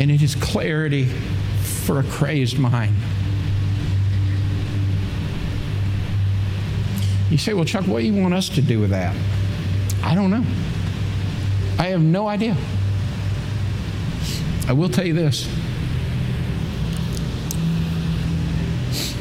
And 0.00 0.10
it 0.10 0.20
is 0.20 0.34
clarity 0.34 1.04
for 1.04 2.00
a 2.00 2.02
crazed 2.02 2.58
mind. 2.58 2.96
You 7.30 7.38
say, 7.38 7.54
well, 7.54 7.64
Chuck, 7.64 7.86
what 7.86 8.00
do 8.00 8.06
you 8.06 8.20
want 8.20 8.34
us 8.34 8.48
to 8.50 8.62
do 8.62 8.80
with 8.80 8.90
that? 8.90 9.14
I 10.02 10.16
don't 10.16 10.30
know. 10.30 10.44
I 11.78 11.86
have 11.86 12.02
no 12.02 12.26
idea. 12.26 12.56
I 14.66 14.72
will 14.72 14.88
tell 14.88 15.06
you 15.06 15.14
this. 15.14 15.48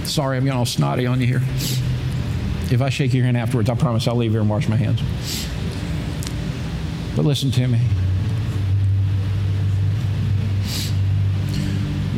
Sorry, 0.03 0.37
I'm 0.37 0.43
getting 0.43 0.57
all 0.57 0.65
snotty 0.65 1.05
on 1.05 1.21
you 1.21 1.27
here. 1.27 1.41
If 2.71 2.81
I 2.81 2.89
shake 2.89 3.13
your 3.13 3.25
hand 3.25 3.37
afterwards, 3.37 3.69
I 3.69 3.75
promise 3.75 4.07
I'll 4.07 4.15
leave 4.15 4.31
here 4.31 4.41
and 4.41 4.49
wash 4.49 4.67
my 4.67 4.75
hands. 4.75 5.01
But 7.15 7.25
listen 7.25 7.51
to 7.51 7.67
me. 7.67 7.79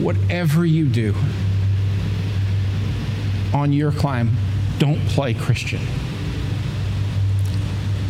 Whatever 0.01 0.65
you 0.65 0.85
do 0.87 1.13
on 3.53 3.73
your 3.73 3.91
climb, 3.91 4.31
don't 4.81 4.99
play 5.09 5.31
Christian. 5.35 5.79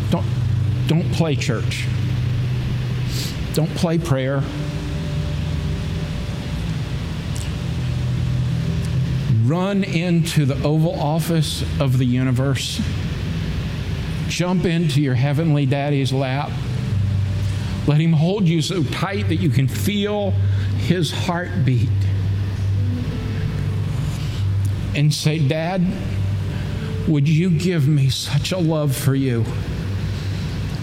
Don't, 0.10 0.26
don't 0.88 1.12
play 1.12 1.36
church. 1.36 1.86
Don't 3.54 3.70
play 3.72 3.98
prayer. 3.98 4.42
Run 9.44 9.84
into 9.84 10.46
the 10.46 10.56
Oval 10.64 10.98
Office 10.98 11.66
of 11.82 11.98
the 11.98 12.06
universe. 12.06 12.82
Jump 14.30 14.64
into 14.64 15.02
your 15.02 15.16
Heavenly 15.16 15.66
Daddy's 15.66 16.14
lap. 16.14 16.52
Let 17.86 18.00
Him 18.00 18.14
hold 18.14 18.48
you 18.48 18.62
so 18.62 18.82
tight 18.82 19.28
that 19.28 19.42
you 19.42 19.50
can 19.50 19.68
feel 19.68 20.32
His 20.88 21.12
heartbeat. 21.12 21.90
And 24.96 25.14
say, 25.14 25.46
Dad, 25.46 25.86
would 27.08 27.28
you 27.28 27.50
give 27.50 27.88
me 27.88 28.10
such 28.10 28.52
a 28.52 28.58
love 28.58 28.96
for 28.96 29.16
you? 29.16 29.46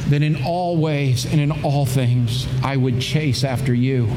that 0.09 0.23
in 0.23 0.43
all 0.45 0.79
ways 0.79 1.27
and 1.27 1.41
in 1.41 1.51
all 1.63 1.85
things 1.85 2.47
I 2.63 2.77
would 2.77 3.01
chase 3.01 3.45
after 3.45 3.75
you 3.75 4.09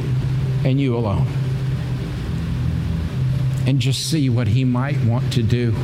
and 0.64 0.80
you 0.80 0.96
alone. 0.96 1.28
And 3.68 3.80
just 3.80 4.10
see 4.10 4.30
what 4.30 4.48
He 4.48 4.64
might 4.64 5.04
want 5.04 5.34
to 5.34 5.44
do 5.44 5.76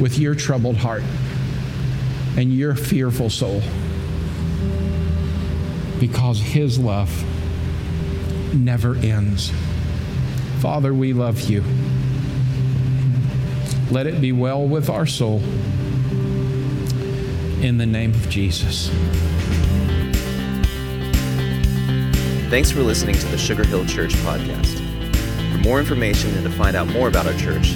with 0.00 0.18
your 0.18 0.34
troubled 0.34 0.76
heart 0.76 1.02
and 2.36 2.52
your 2.52 2.74
fearful 2.74 3.28
soul. 3.28 3.62
Because 6.00 6.40
His 6.40 6.78
love 6.78 7.24
never 8.54 8.96
ends. 8.96 9.52
Father, 10.60 10.94
we 10.94 11.12
love 11.12 11.42
you. 11.42 11.62
Let 13.90 14.06
it 14.06 14.20
be 14.20 14.30
well 14.30 14.66
with 14.66 14.88
our 14.88 15.04
soul. 15.04 15.38
In 17.60 17.76
the 17.76 17.86
name 17.86 18.12
of 18.12 18.28
Jesus. 18.30 18.88
Thanks 22.50 22.70
for 22.70 22.82
listening 22.82 23.16
to 23.16 23.26
the 23.26 23.38
Sugar 23.38 23.64
Hill 23.64 23.84
Church 23.86 24.12
podcast. 24.14 24.78
For 25.52 25.58
more 25.58 25.80
information 25.80 26.32
and 26.34 26.44
to 26.44 26.50
find 26.50 26.76
out 26.76 26.86
more 26.88 27.08
about 27.08 27.26
our 27.26 27.34
church, 27.34 27.74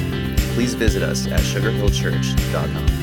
please 0.54 0.74
visit 0.74 1.02
us 1.02 1.26
at 1.26 1.40
sugarhillchurch.com. 1.40 2.93